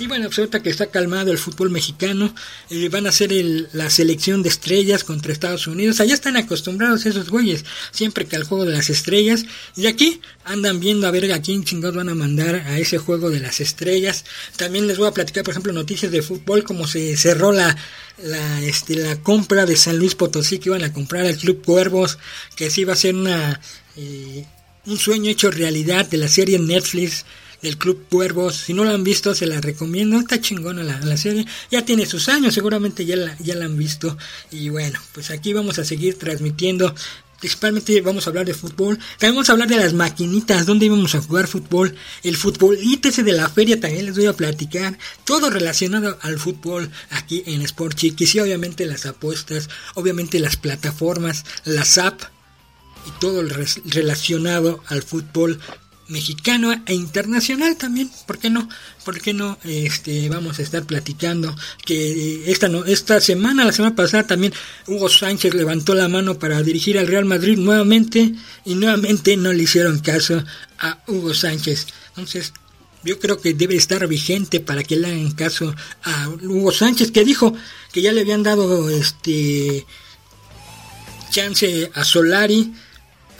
Y 0.00 0.06
bueno, 0.06 0.28
pues 0.28 0.38
ahorita 0.38 0.62
que 0.62 0.70
está 0.70 0.86
calmado 0.86 1.30
el 1.30 1.36
fútbol 1.36 1.68
mexicano, 1.68 2.34
eh, 2.70 2.88
van 2.88 3.04
a 3.04 3.10
hacer 3.10 3.30
la 3.74 3.90
selección 3.90 4.42
de 4.42 4.48
estrellas 4.48 5.04
contra 5.04 5.30
Estados 5.30 5.66
Unidos. 5.66 6.00
Allá 6.00 6.14
están 6.14 6.38
acostumbrados 6.38 7.04
esos 7.04 7.28
güeyes, 7.28 7.66
siempre 7.90 8.24
que 8.24 8.34
al 8.34 8.44
juego 8.44 8.64
de 8.64 8.72
las 8.72 8.88
estrellas. 8.88 9.44
Y 9.76 9.88
aquí 9.88 10.22
andan 10.42 10.80
viendo 10.80 11.06
a 11.06 11.10
ver 11.10 11.30
a 11.30 11.42
quién 11.42 11.64
chingados 11.64 11.96
van 11.96 12.08
a 12.08 12.14
mandar 12.14 12.54
a 12.54 12.78
ese 12.78 12.96
juego 12.96 13.28
de 13.28 13.40
las 13.40 13.60
estrellas. 13.60 14.24
También 14.56 14.86
les 14.86 14.96
voy 14.96 15.06
a 15.06 15.12
platicar, 15.12 15.44
por 15.44 15.52
ejemplo, 15.52 15.74
noticias 15.74 16.10
de 16.10 16.22
fútbol, 16.22 16.64
como 16.64 16.86
se 16.86 17.14
cerró 17.18 17.52
la, 17.52 17.76
la, 18.24 18.62
este, 18.62 18.96
la 18.96 19.20
compra 19.20 19.66
de 19.66 19.76
San 19.76 19.98
Luis 19.98 20.14
Potosí, 20.14 20.60
que 20.60 20.70
iban 20.70 20.82
a 20.82 20.94
comprar 20.94 21.26
al 21.26 21.36
Club 21.36 21.62
Cuervos, 21.62 22.16
que 22.56 22.70
sí 22.70 22.80
iba 22.80 22.94
a 22.94 22.96
ser 22.96 23.14
una, 23.14 23.60
eh, 23.98 24.46
un 24.86 24.96
sueño 24.96 25.30
hecho 25.30 25.50
realidad 25.50 26.06
de 26.06 26.16
la 26.16 26.28
serie 26.28 26.58
Netflix 26.58 27.26
del 27.62 27.78
Club 27.78 28.06
Cuervos. 28.08 28.56
Si 28.56 28.74
no 28.74 28.84
la 28.84 28.92
han 28.92 29.04
visto, 29.04 29.34
se 29.34 29.46
la 29.46 29.60
recomiendo. 29.60 30.18
Está 30.18 30.40
chingona 30.40 30.82
la, 30.82 31.00
la 31.00 31.16
serie. 31.16 31.46
Ya 31.70 31.84
tiene 31.84 32.06
sus 32.06 32.28
años, 32.28 32.54
seguramente 32.54 33.04
ya 33.04 33.16
la, 33.16 33.36
ya 33.38 33.54
la 33.54 33.66
han 33.66 33.76
visto. 33.76 34.16
Y 34.50 34.68
bueno, 34.68 34.98
pues 35.12 35.30
aquí 35.30 35.52
vamos 35.52 35.78
a 35.78 35.84
seguir 35.84 36.18
transmitiendo 36.18 36.94
principalmente 37.40 38.00
vamos 38.02 38.26
a 38.26 38.30
hablar 38.30 38.46
de 38.46 38.54
fútbol. 38.54 38.98
También 39.18 39.34
vamos 39.34 39.48
a 39.48 39.52
hablar 39.52 39.68
de 39.68 39.78
las 39.78 39.94
maquinitas, 39.94 40.66
donde 40.66 40.86
íbamos 40.86 41.14
a 41.14 41.22
jugar 41.22 41.48
fútbol. 41.48 41.96
El 42.22 42.36
futbolito 42.36 43.08
ese 43.08 43.22
de 43.22 43.32
la 43.32 43.48
feria 43.48 43.80
también 43.80 44.06
les 44.06 44.14
voy 44.14 44.26
a 44.26 44.34
platicar. 44.34 44.98
Todo 45.24 45.50
relacionado 45.50 46.18
al 46.20 46.38
fútbol 46.38 46.90
aquí 47.10 47.42
en 47.46 47.62
Sport 47.62 47.96
Chiquis. 47.96 48.34
Y 48.34 48.40
obviamente 48.40 48.86
las 48.86 49.06
apuestas, 49.06 49.70
obviamente 49.94 50.38
las 50.38 50.56
plataformas, 50.56 51.44
las 51.64 51.98
apps 51.98 52.28
y 53.06 53.18
todo 53.18 53.40
el 53.40 53.50
relacionado 53.86 54.82
al 54.88 55.02
fútbol 55.02 55.58
mexicano 56.10 56.72
e 56.86 56.94
internacional 56.94 57.76
también, 57.76 58.10
¿por 58.26 58.38
qué 58.38 58.50
no? 58.50 58.68
¿Por 59.04 59.20
qué 59.20 59.32
no? 59.32 59.58
Este, 59.64 60.28
vamos 60.28 60.58
a 60.58 60.62
estar 60.62 60.84
platicando 60.84 61.56
que 61.84 62.50
esta 62.50 62.68
no, 62.68 62.84
esta 62.84 63.20
semana, 63.20 63.64
la 63.64 63.72
semana 63.72 63.94
pasada 63.94 64.26
también 64.26 64.52
Hugo 64.86 65.08
Sánchez 65.08 65.54
levantó 65.54 65.94
la 65.94 66.08
mano 66.08 66.38
para 66.38 66.62
dirigir 66.62 66.98
al 66.98 67.06
Real 67.06 67.24
Madrid 67.24 67.56
nuevamente 67.56 68.34
y 68.64 68.74
nuevamente 68.74 69.36
no 69.36 69.52
le 69.52 69.62
hicieron 69.62 70.00
caso 70.00 70.44
a 70.78 70.98
Hugo 71.06 71.32
Sánchez. 71.32 71.86
Entonces, 72.10 72.52
yo 73.02 73.18
creo 73.18 73.40
que 73.40 73.54
debe 73.54 73.76
estar 73.76 74.06
vigente 74.06 74.60
para 74.60 74.82
que 74.82 74.96
le 74.96 75.06
hagan 75.06 75.30
caso 75.32 75.74
a 76.02 76.28
Hugo 76.28 76.72
Sánchez 76.72 77.12
que 77.12 77.24
dijo 77.24 77.54
que 77.92 78.02
ya 78.02 78.12
le 78.12 78.20
habían 78.20 78.42
dado 78.42 78.90
este 78.90 79.86
chance 81.30 81.90
a 81.94 82.04
Solari 82.04 82.72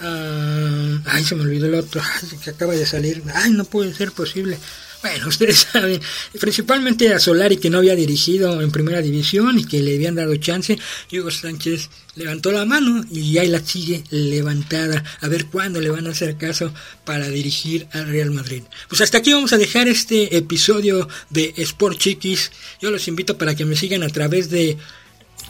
Ah, 0.00 0.98
ay, 1.06 1.24
se 1.24 1.34
me 1.34 1.42
olvidó 1.42 1.66
el 1.66 1.74
otro, 1.74 2.00
que 2.42 2.50
acaba 2.50 2.74
de 2.74 2.86
salir. 2.86 3.22
Ay, 3.34 3.52
no 3.52 3.64
puede 3.64 3.94
ser 3.94 4.12
posible. 4.12 4.58
Bueno, 5.02 5.28
ustedes 5.28 5.66
saben, 5.72 6.00
principalmente 6.38 7.12
a 7.12 7.18
Solari 7.18 7.56
que 7.56 7.70
no 7.70 7.78
había 7.78 7.94
dirigido 7.94 8.60
en 8.60 8.70
primera 8.70 9.00
división 9.00 9.58
y 9.58 9.64
que 9.64 9.82
le 9.82 9.94
habían 9.94 10.14
dado 10.14 10.34
chance. 10.36 10.78
Hugo 11.12 11.30
Sánchez 11.30 11.88
levantó 12.16 12.52
la 12.52 12.64
mano 12.64 13.04
y 13.10 13.38
ahí 13.38 13.48
la 13.48 13.60
sigue 13.60 14.04
levantada. 14.10 15.02
A 15.20 15.28
ver 15.28 15.46
cuándo 15.46 15.80
le 15.80 15.90
van 15.90 16.06
a 16.06 16.10
hacer 16.10 16.36
caso 16.36 16.72
para 17.04 17.28
dirigir 17.28 17.86
al 17.92 18.08
Real 18.08 18.30
Madrid. 18.30 18.62
Pues 18.88 19.00
hasta 19.00 19.18
aquí 19.18 19.32
vamos 19.32 19.52
a 19.52 19.58
dejar 19.58 19.88
este 19.88 20.36
episodio 20.36 21.08
de 21.30 21.54
Sport 21.56 21.98
Chiquis. 21.98 22.50
Yo 22.80 22.90
los 22.90 23.08
invito 23.08 23.38
para 23.38 23.54
que 23.54 23.64
me 23.64 23.76
sigan 23.76 24.02
a 24.02 24.08
través 24.08 24.50
de 24.50 24.76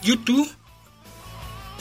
YouTube 0.03 0.49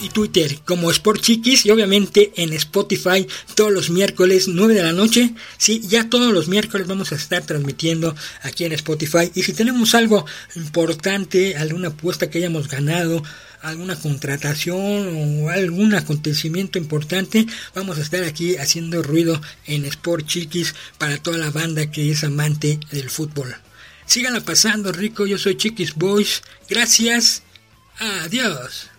y 0.01 0.09
Twitter 0.09 0.59
como 0.65 0.91
Sport 0.91 1.21
Chiquis 1.21 1.67
y 1.67 1.71
obviamente 1.71 2.33
en 2.37 2.53
Spotify 2.53 3.27
todos 3.55 3.73
los 3.73 3.91
miércoles 3.91 4.49
9 4.49 4.75
de 4.75 4.83
la 4.83 4.93
noche. 4.93 5.35
Sí, 5.59 5.81
ya 5.87 6.09
todos 6.09 6.33
los 6.33 6.49
miércoles 6.49 6.87
vamos 6.87 7.13
a 7.13 7.17
estar 7.17 7.45
transmitiendo 7.45 8.15
aquí 8.43 8.65
en 8.65 8.73
Spotify 8.73 9.31
y 9.35 9.43
si 9.43 9.53
tenemos 9.53 9.95
algo 9.95 10.25
importante, 10.57 11.57
alguna 11.57 11.89
apuesta 11.89 12.31
que 12.31 12.39
hayamos 12.39 12.69
ganado, 12.69 13.23
alguna 13.63 13.97
contratación 13.97 15.43
o 15.43 15.51
algún 15.51 15.95
acontecimiento 15.95 16.79
importante, 16.79 17.47
vamos 17.75 17.99
a 17.99 18.03
estar 18.03 18.25
aquí 18.25 18.57
haciendo 18.57 19.03
ruido 19.03 19.41
en 19.67 19.85
Sport 19.85 20.27
Chiquis 20.27 20.75
para 20.99 21.19
toda 21.19 21.39
la 21.39 21.51
banda 21.51 21.91
que 21.91 22.11
es 22.11 22.25
amante 22.25 22.81
del 22.91 23.11
fútbol. 23.11 23.55
Síganla 24.07 24.41
pasando 24.41 24.91
rico, 24.91 25.27
yo 25.27 25.39
soy 25.39 25.57
Chiquis 25.57 25.95
Boys. 25.95 26.43
Gracias. 26.69 27.43
Adiós. 27.99 28.90